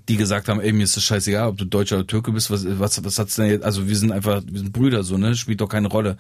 [0.09, 2.65] die gesagt haben, ey, mir ist das scheißegal, ob du Deutscher oder Türke bist, was,
[2.79, 5.61] was, was hat's denn jetzt, also wir sind einfach, wir sind Brüder so, ne, spielt
[5.61, 6.17] doch keine Rolle.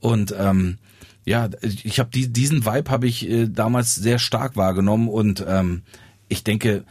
[0.00, 0.78] Und ähm,
[1.24, 5.82] ja, ich habe die, diesen Vibe habe ich äh, damals sehr stark wahrgenommen und ähm,
[6.28, 6.84] ich denke,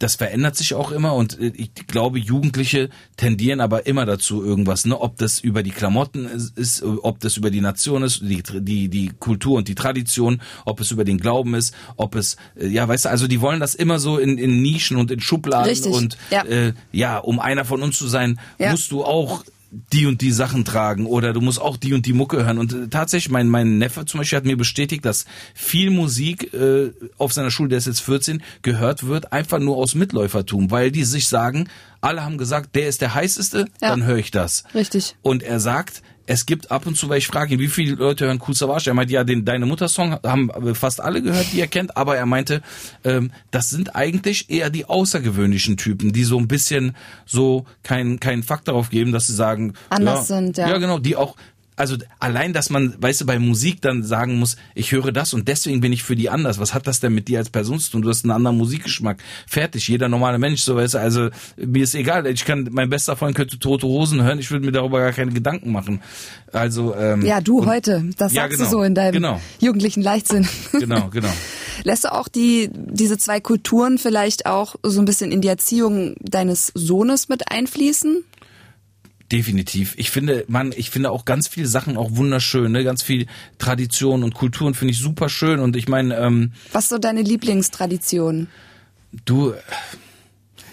[0.00, 4.86] das verändert sich auch immer und äh, ich glaube, Jugendliche tendieren aber immer dazu irgendwas,
[4.86, 5.00] ne?
[5.00, 8.88] Ob das über die Klamotten ist, ist ob das über die Nation ist, die, die,
[8.88, 12.88] die Kultur und die Tradition, ob es über den Glauben ist, ob es, äh, ja,
[12.88, 15.92] weißt du, also die wollen das immer so in, in Nischen und in Schubladen Richtig.
[15.92, 16.42] und Ja.
[16.44, 18.72] Äh, ja, um einer von uns zu sein, Ja.
[18.72, 19.44] musst du auch
[19.92, 22.58] die und die Sachen tragen oder du musst auch die und die Mucke hören.
[22.58, 26.92] Und äh, tatsächlich, mein, mein Neffe zum Beispiel hat mir bestätigt, dass viel Musik äh,
[27.18, 31.04] auf seiner Schule, der ist jetzt 14, gehört wird, einfach nur aus Mitläufertum, weil die
[31.04, 31.68] sich sagen,
[32.00, 33.88] alle haben gesagt, der ist der heißeste, Ja.
[33.88, 34.64] dann höre ich das.
[34.74, 35.16] Richtig.
[35.22, 38.26] Und er sagt, es gibt ab und zu, weil ich frage ihn, wie viele Leute
[38.26, 38.90] hören Cool Savage?
[38.90, 42.26] Er meint, ja, den Deine Mutter-Song haben fast alle gehört, die er kennt, aber er
[42.26, 42.62] meinte,
[43.04, 46.96] ähm, das sind eigentlich eher die außergewöhnlichen Typen, die so ein bisschen
[47.26, 50.68] so keinen keinen Fakt darauf geben, dass sie sagen, Anders ja, sind, ja.
[50.68, 51.36] Ja, genau, die auch
[51.76, 55.48] also allein, dass man, weißt du, bei Musik dann sagen muss, ich höre das und
[55.48, 56.58] deswegen bin ich für die anders.
[56.58, 58.02] Was hat das denn mit dir als Person zu tun?
[58.02, 59.18] Du hast einen anderen Musikgeschmack.
[59.46, 59.88] Fertig.
[59.88, 62.26] Jeder normale Mensch, so weißt du, also mir ist egal.
[62.26, 64.38] Ich kann, mein bester Freund könnte Tote Hosen hören.
[64.38, 66.00] Ich würde mir darüber gar keine Gedanken machen.
[66.52, 68.04] Also, ähm, Ja, du heute.
[68.18, 68.70] Das Ja, sagst genau.
[68.70, 69.40] du so in deinem Genau.
[69.60, 70.46] jugendlichen Leichtsinn.
[70.72, 71.28] genau, genau.
[71.82, 76.14] Lässt du auch die, diese zwei Kulturen vielleicht auch so ein bisschen in die Erziehung
[76.20, 78.22] deines Sohnes mit einfließen?
[79.32, 79.94] Definitiv.
[79.96, 82.84] Ich finde, man, ich finde auch ganz viele Sachen auch wunderschön, ne?
[82.84, 83.26] Ganz viel
[83.58, 85.60] Tradition und Kulturen finde ich super schön.
[85.60, 88.48] Und ich meine, ähm, Was ist so deine Lieblingstradition?
[89.24, 89.54] Du,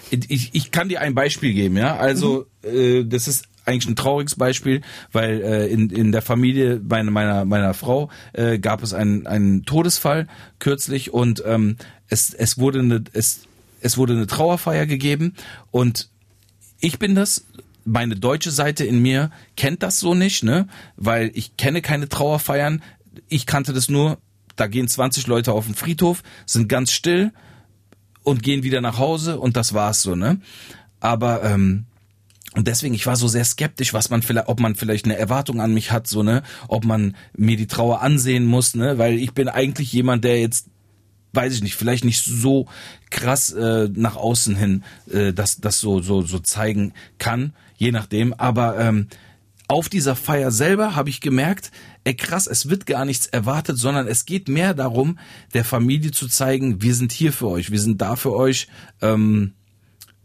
[0.10, 1.96] ich, ich kann dir ein Beispiel geben, ja.
[1.96, 4.82] Also äh, das ist eigentlich ein trauriges Beispiel,
[5.12, 9.66] weil äh, in, in der Familie meiner meiner meiner Frau äh, gab es einen einen
[9.66, 10.28] Todesfall
[10.60, 11.78] kürzlich und ähm,
[12.10, 13.42] es es wurde eine es
[13.82, 15.36] es wurde eine Trauerfeier gegeben
[15.70, 16.10] und
[16.80, 17.46] ich bin das
[17.84, 20.68] meine deutsche Seite in mir kennt das so nicht, ne?
[20.96, 22.82] Weil ich kenne keine Trauerfeiern.
[23.28, 24.18] Ich kannte das nur,
[24.56, 27.32] da gehen 20 Leute auf den Friedhof, sind ganz still
[28.24, 30.40] und gehen wieder nach Hause und das war's so, ne?
[31.00, 31.86] Aber ähm,
[32.54, 35.62] und deswegen, ich war so sehr skeptisch, was man vielleicht, ob man vielleicht eine Erwartung
[35.62, 39.34] an mich hat, so, ne, ob man mir die Trauer ansehen muss, ne, weil ich
[39.34, 40.68] bin eigentlich jemand, der jetzt,
[41.32, 42.68] weiß ich nicht, vielleicht nicht so
[43.10, 48.34] krass äh, nach außen hin äh, das, das so, so, so zeigen kann, je nachdem.
[48.34, 49.08] Aber ähm,
[49.68, 51.72] auf dieser Feier selber habe ich gemerkt,
[52.04, 55.18] ey krass, es wird gar nichts erwartet, sondern es geht mehr darum,
[55.56, 58.68] der Familie zu zeigen, wir sind hier für euch, wir sind da für euch.
[59.02, 59.54] Ähm,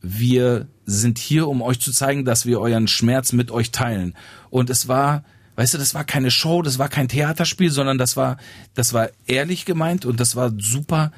[0.03, 4.15] wir sind hier, um euch zu zeigen, dass wir euren Schmerz mit euch teilen.
[4.51, 5.25] Und es war,
[5.57, 8.37] weißt du, das war keine Show, das war kein Theaterspiel, sondern das war,
[8.75, 11.11] das war ehrlich gemeint und das war super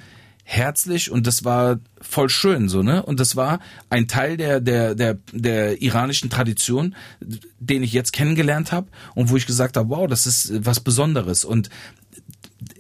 [0.51, 3.03] herzlich und das war voll schön so ne?
[3.03, 6.97] Und das war ein Teil der der der der iranischen Tradition
[7.61, 11.45] den ich jetzt kennengelernt habe und wo ich gesagt habe wow das ist was Besonderes.
[11.45, 11.69] Und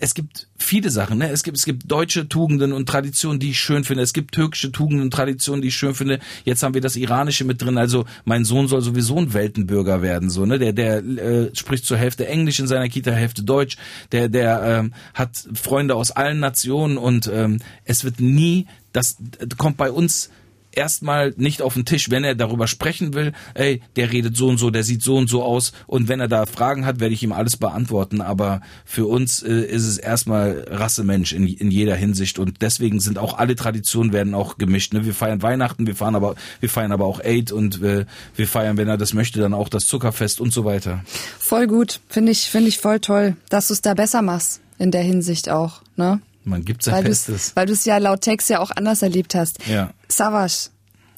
[0.00, 1.30] es gibt viele Sachen, ne?
[1.30, 4.02] Es gibt, es gibt deutsche Tugenden und Traditionen, die ich schön finde.
[4.02, 6.20] Es gibt türkische Tugenden und Traditionen, die ich schön finde.
[6.44, 7.78] Jetzt haben wir das Iranische mit drin.
[7.78, 10.58] Also mein Sohn soll sowieso ein Weltenbürger werden, so, ne?
[10.58, 13.76] Der, der äh, spricht zur Hälfte Englisch in seiner Kita, Hälfte Deutsch.
[14.12, 19.16] Der, der ähm, hat Freunde aus allen Nationen und ähm, es wird nie, das
[19.56, 20.30] kommt bei uns
[20.78, 24.58] erstmal nicht auf den Tisch, wenn er darüber sprechen will, ey, der redet so und
[24.58, 27.22] so, der sieht so und so aus und wenn er da Fragen hat, werde ich
[27.22, 32.38] ihm alles beantworten, aber für uns äh, ist es erstmal Rassemensch in, in jeder Hinsicht
[32.38, 35.04] und deswegen sind auch alle Traditionen werden auch gemischt, ne?
[35.04, 38.06] Wir feiern Weihnachten, wir fahren aber wir feiern aber auch Eid und äh,
[38.36, 41.02] wir feiern, wenn er das möchte, dann auch das Zuckerfest und so weiter.
[41.38, 44.92] Voll gut, finde ich, finde ich voll toll, dass du es da besser machst in
[44.92, 46.20] der Hinsicht auch, ne?
[46.44, 47.52] Man gibt sein Weil Bestes.
[47.56, 49.66] weil du es ja laut Text ja auch anders erlebt hast.
[49.66, 49.90] Ja.
[50.08, 50.70] Savas,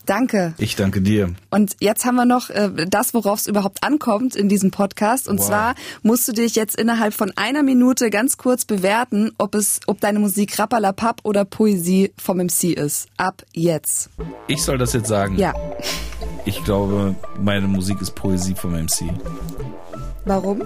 [0.07, 0.55] danke.
[0.59, 1.35] Ich danke dir.
[1.51, 5.29] Und jetzt haben wir noch äh, das, worauf es überhaupt ankommt in diesem Podcast.
[5.29, 5.47] Und Wow.
[5.47, 10.01] zwar musst du dich jetzt innerhalb von einer Minute ganz kurz bewerten, ob es, ob
[10.01, 13.07] deine Musik Rappalapap oder Poesie vom MC ist.
[13.17, 14.11] Ab jetzt.
[14.49, 15.39] Ich soll das jetzt sagen.
[15.39, 15.53] Ja.
[16.45, 19.11] Ich glaube, meine Musik ist Poesie vom MC.
[20.25, 20.63] Warum?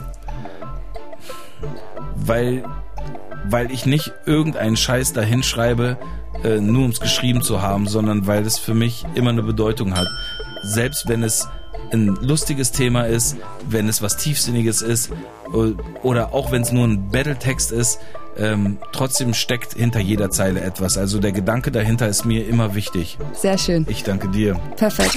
[2.16, 2.64] weil
[3.48, 5.98] weil ich nicht irgendeinen Scheiß dahin schreibe,
[6.42, 9.96] äh, nur um es geschrieben zu haben, sondern weil es für mich immer eine Bedeutung
[9.96, 10.08] hat.
[10.62, 11.48] Selbst wenn es
[11.92, 13.36] ein lustiges Thema ist,
[13.68, 15.10] wenn es was Tiefsinniges ist
[16.02, 18.00] oder auch wenn es nur ein Battle-Text ist,
[18.36, 20.98] ähm, trotzdem steckt hinter jeder Zeile etwas.
[20.98, 23.18] Also der Gedanke dahinter ist mir immer wichtig.
[23.32, 23.86] Sehr schön.
[23.88, 24.58] Ich danke dir.
[24.76, 25.16] Perfekt.